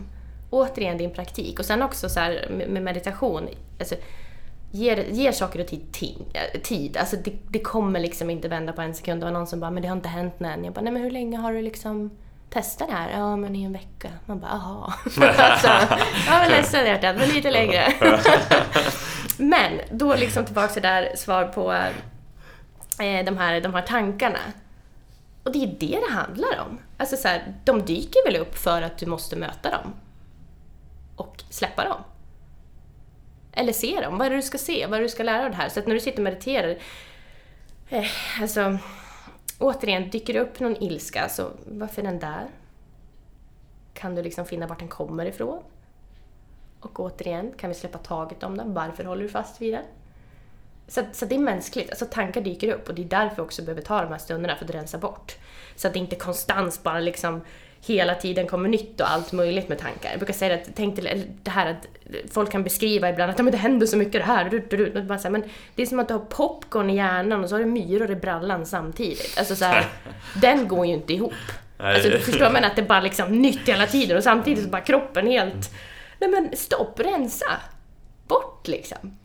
[0.49, 1.59] Återigen din praktik.
[1.59, 3.95] Och sen också så här med meditation, alltså
[4.71, 6.97] ger, ger saker och tid eh, tid.
[6.97, 9.21] Alltså det, det kommer liksom inte vända på en sekund.
[9.21, 10.65] Det var någon som bara, men det har inte hänt än.
[10.65, 12.11] Jag bara, nej men hur länge har du liksom
[12.49, 13.11] testat det här?
[13.11, 14.09] Ja, men i en vecka.
[14.25, 14.93] Man bara, jaha.
[15.37, 15.67] alltså,
[16.27, 17.93] ja men ledsen hjärtat, men lite längre.
[19.37, 21.73] men då liksom tillbaka till där, svar på
[23.03, 24.39] eh, de, här, de här tankarna.
[25.49, 26.79] Och det är det det handlar om.
[26.97, 29.93] Alltså så här, de dyker väl upp för att du måste möta dem.
[31.15, 32.03] Och släppa dem.
[33.51, 34.17] Eller se dem.
[34.17, 34.85] Vad är det du ska se?
[34.85, 35.69] Vad är det du ska lära av det här?
[35.69, 36.77] Så att när du sitter och mediterar,
[37.89, 38.05] eh,
[38.41, 38.77] alltså
[39.59, 42.47] återigen, dyker det upp någon ilska, så varför är den där?
[43.93, 45.63] Kan du liksom finna vart den kommer ifrån?
[46.79, 48.73] Och återigen, kan vi släppa taget om den?
[48.73, 49.85] Varför håller du fast vid den?
[50.89, 53.61] Så, så det är mänskligt, alltså tankar dyker upp och det är därför vi också
[53.61, 55.35] behöver ta de här stunderna för att rensa bort.
[55.75, 57.41] Så att det inte konstant bara liksom
[57.81, 60.09] hela tiden kommer nytt och allt möjligt med tankar.
[60.09, 61.87] Jag brukar säga att, tänk till det här att
[62.31, 64.89] folk kan beskriva ibland att "Ja, men det händer så mycket det här, du, du,
[64.89, 65.01] du.
[65.03, 65.43] Bara så här, men
[65.75, 68.15] det är som att du har popcorn i hjärnan och så har du myror i
[68.15, 69.35] brallan samtidigt.
[69.37, 69.85] Alltså så här,
[70.41, 71.33] den går ju inte ihop.
[71.77, 74.81] Alltså du förstår men att det bara liksom nytt hela tiden och samtidigt så bara
[74.81, 75.71] kroppen helt...
[76.19, 77.45] Nej men stopp, rensa!
[78.27, 79.18] Bort liksom.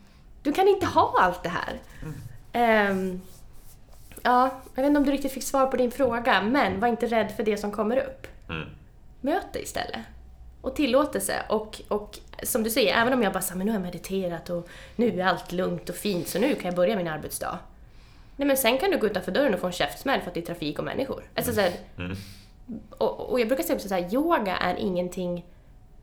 [0.45, 1.79] Du kan inte ha allt det här.
[2.53, 3.21] Ehm,
[4.23, 7.05] ja, jag vet inte om du riktigt fick svar på din fråga, men var inte
[7.07, 8.27] rädd för det som kommer upp.
[8.49, 8.69] Mm.
[9.21, 9.99] Möt det istället.
[10.61, 11.33] Och tillåtelse.
[11.49, 14.49] Och, och som du säger, även om jag bara säger men nu har jag mediterat
[14.49, 17.59] och nu är allt lugnt och fint så nu kan jag börja min arbetsdag.
[18.35, 20.39] Nej men sen kan du gå utanför dörren och få en käftsmäll för att det
[20.39, 21.23] är trafik och människor.
[21.35, 22.17] Alltså, så här, Mm.
[22.97, 25.45] och, och jag brukar säga också så här, yoga är ingenting,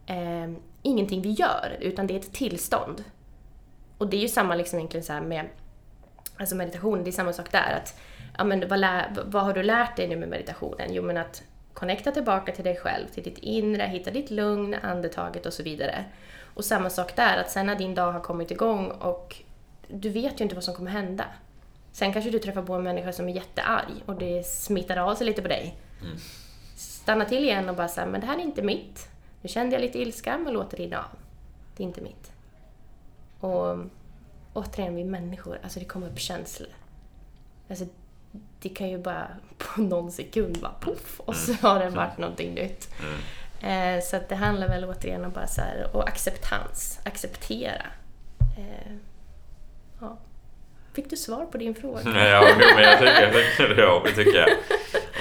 [0.07, 0.51] eh,
[0.83, 3.05] ingenting vi gör, utan det är ett tillstånd.
[4.03, 5.49] Och det är ju samma liksom egentligen så med
[6.37, 7.81] alltså meditation, det är samma sak där.
[7.83, 8.01] Att,
[8.39, 10.89] ja, men vad, lär, vad har du lärt dig nu med meditationen?
[10.91, 11.43] Jo men att
[11.73, 16.05] connecta tillbaka till dig själv, till ditt inre, hitta ditt lugn, andetaget och så vidare.
[16.55, 19.37] Och samma sak där, att sen när din dag har kommit igång och
[19.89, 21.25] du vet ju inte vad som kommer hända.
[21.93, 25.27] Sen kanske du träffar på en människa som är jättearg och det smittar av sig
[25.27, 25.77] lite på dig.
[26.77, 29.09] Stanna till igen och bara säga, men det här är inte mitt.
[29.43, 31.19] Nu kände jag lite ilska, men låt det rinna av.
[31.77, 32.32] Det är inte mitt.
[33.43, 33.79] Och
[34.53, 36.69] återigen, vi människor, alltså det kommer upp känslor.
[37.71, 37.85] Alltså,
[38.61, 39.29] det kan ju bara
[39.59, 42.95] på någon sekund bara poff och så har det varit någonting nytt.
[43.61, 47.87] Eh, så det handlar väl återigen om bara så här, och acceptans, acceptera.
[48.59, 48.93] Eh,
[50.01, 50.19] ja.
[50.93, 52.01] Fick du svar på din fråga?
[52.05, 54.51] Nej, ja, men jag tycker, jag tycker, det tycker jag.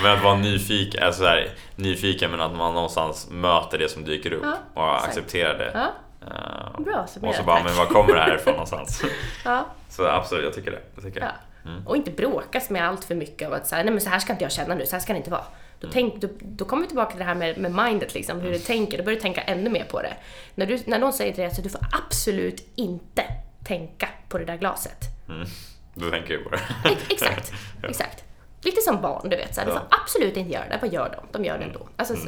[0.04, 4.06] Men att vara nyfiken, alltså så här, nyfiken men att man någonstans möter det som
[4.06, 5.72] dyker upp Ja, och accepterar det.
[5.74, 5.92] Ja,
[6.22, 7.66] Eh, bra och så summerat, bara, tack.
[7.66, 9.04] men var kommer det här ifrån någonstans?
[9.46, 9.66] ja.
[9.90, 10.82] Så absolut, jag tycker det.
[10.96, 11.26] Jag tycker Ja.
[11.64, 11.70] det.
[11.70, 11.88] Mm.
[11.88, 14.32] Och inte bråkas med allt för mycket av att säga, nej men så här ska
[14.34, 15.44] inte jag känna nu, så här ska det inte vara.
[15.80, 15.94] Då, Mm.
[15.94, 18.60] tänk, då, då kommer vi tillbaka till det här med, med mindet, liksom, hur du
[18.60, 18.98] tänker.
[18.98, 20.14] Då börjar du tänka ännu mer på det.
[20.56, 23.24] När, du, när någon säger till dig att du får absolut inte
[23.64, 24.98] tänka på det där glaset.
[25.30, 25.48] Mm.
[25.94, 26.60] Då tänker jag på det.
[26.90, 27.54] Ex- exakt,
[27.84, 28.24] exakt.
[28.64, 29.56] Lite som barn, du vet.
[29.56, 29.80] Så här, Du Ja.
[29.80, 30.78] får absolut inte göra det.
[30.82, 31.40] Vad gör de?
[31.40, 31.88] De gör det ändå.
[31.98, 32.28] Alltså, så,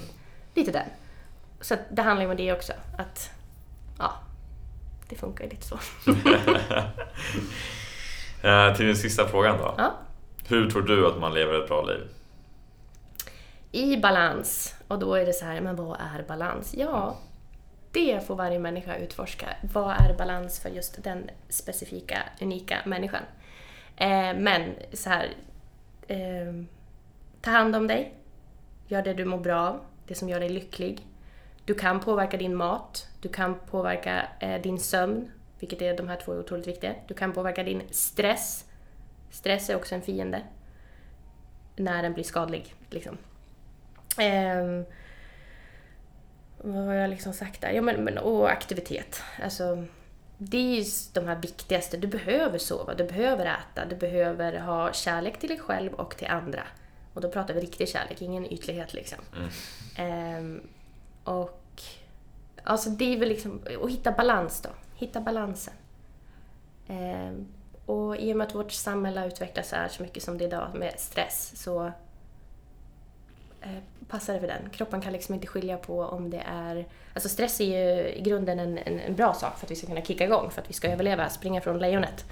[0.55, 0.85] lite den.
[1.61, 2.73] Så det handlar ju om det också.
[2.97, 3.29] Att,
[3.99, 4.13] ja,
[5.09, 5.79] det funkar ju lite så.
[8.43, 9.75] Eh, till den sista frågan då.
[9.77, 9.93] Ja.
[10.47, 12.01] Hur tror du att man lever ett bra liv?
[13.71, 14.75] i balans.
[14.87, 16.73] Och då är det så här, men vad är balans?
[16.77, 17.17] Ja,
[17.91, 19.47] det får varje människa utforska.
[19.73, 23.23] Vad är balans för just den specifika, unika människan?
[23.97, 25.33] Eh, men så här,
[26.07, 26.63] eh,
[27.41, 28.13] Ta hand om dig.
[28.87, 31.07] Gör det du mår bra av, det som gör dig lycklig.
[31.65, 36.17] Du kan påverka din mat, du kan påverka eh, din sömn, vilket är de här
[36.17, 36.95] två är otroligt viktiga.
[37.07, 38.65] Du kan påverka din stress.
[39.29, 40.41] Stress är också en fiende.
[41.75, 43.17] När den blir skadlig, liksom.
[44.17, 44.85] Ehm,
[46.57, 47.71] vad har jag liksom sagt där?
[47.71, 49.21] Ja, men, men, och aktivitet.
[49.43, 49.85] Alltså,
[50.37, 51.97] det är ju de här viktigaste.
[51.97, 56.27] Du behöver sova, du behöver äta, du behöver ha kärlek till dig själv och till
[56.27, 56.63] andra.
[57.13, 59.19] Och då pratar vi riktig kärlek, ingen ytlighet liksom.
[59.35, 59.49] Mm.
[59.97, 60.61] Ehm,
[61.23, 61.62] och
[62.63, 64.69] alltså det är väl liksom, att hitta balans då.
[64.95, 65.73] Hitta balansen.
[66.87, 67.47] Ehm,
[67.85, 70.43] och i och med att vårt samhälle har utvecklats så här så mycket som det
[70.43, 71.85] är idag med stress så
[73.61, 73.69] eh,
[74.07, 74.69] passar det för den.
[74.69, 76.85] Kroppen kan liksom inte skilja på om det är...
[77.13, 79.87] Alltså stress är ju i grunden en, en, en bra sak för att vi ska
[79.87, 82.25] kunna kicka igång, för att vi ska överleva, springa från lejonet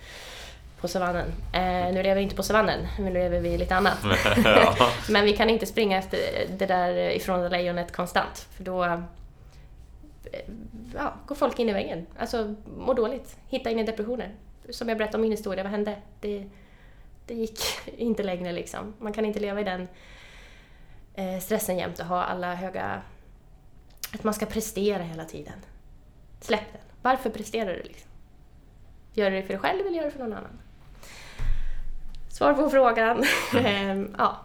[0.81, 1.27] på savannen.
[1.53, 3.97] Eh, nu lever vi inte på savannen, nu lever vi lite annat.
[5.09, 6.19] Men vi kan inte springa efter
[6.57, 9.03] det där ifrån lejonet konstant, för då
[10.95, 12.05] ja, går folk in i väggen.
[12.17, 14.35] Alltså, mår dåligt, hittar in i depressioner.
[14.69, 15.95] Som jag berättade om min historia, vad hände?
[16.19, 16.49] Det,
[17.25, 17.59] det gick
[17.97, 18.93] inte längre liksom.
[18.99, 19.87] Man kan inte leva i den
[21.13, 23.01] eh, stressen jämt och ha alla höga...
[24.13, 25.53] Att man ska prestera hela tiden.
[26.41, 26.81] Släpp den.
[27.01, 28.11] Varför presterar du liksom?
[29.13, 30.59] Gör du det för dig själv eller gör du det för någon annan?
[32.29, 33.23] Svar på frågan.
[33.65, 34.37] Ehm, ja,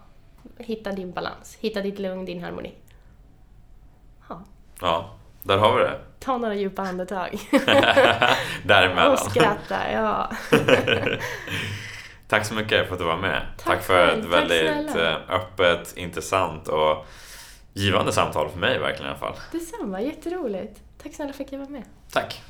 [0.58, 1.56] hitta din balans.
[1.60, 2.74] Hitta ditt lugn, din harmoni.
[4.28, 4.44] Ja.
[4.80, 5.15] ja,
[5.46, 5.98] där har vi det.
[6.20, 7.40] Ta några djupa andetag.
[8.64, 9.12] Däremellan.
[9.12, 10.30] Och skratta, ja.
[12.28, 13.42] Tack så mycket för att du var med.
[13.56, 15.10] Tack, Tack för ett väldigt snälla.
[15.10, 17.06] Eh, öppet, intressant och
[17.72, 19.34] givande samtal för mig verkligen i alla fall.
[19.52, 20.80] Detsamma, jätteroligt.
[21.02, 21.82] Tack snälla för att jag var med.
[22.12, 22.42] Tack.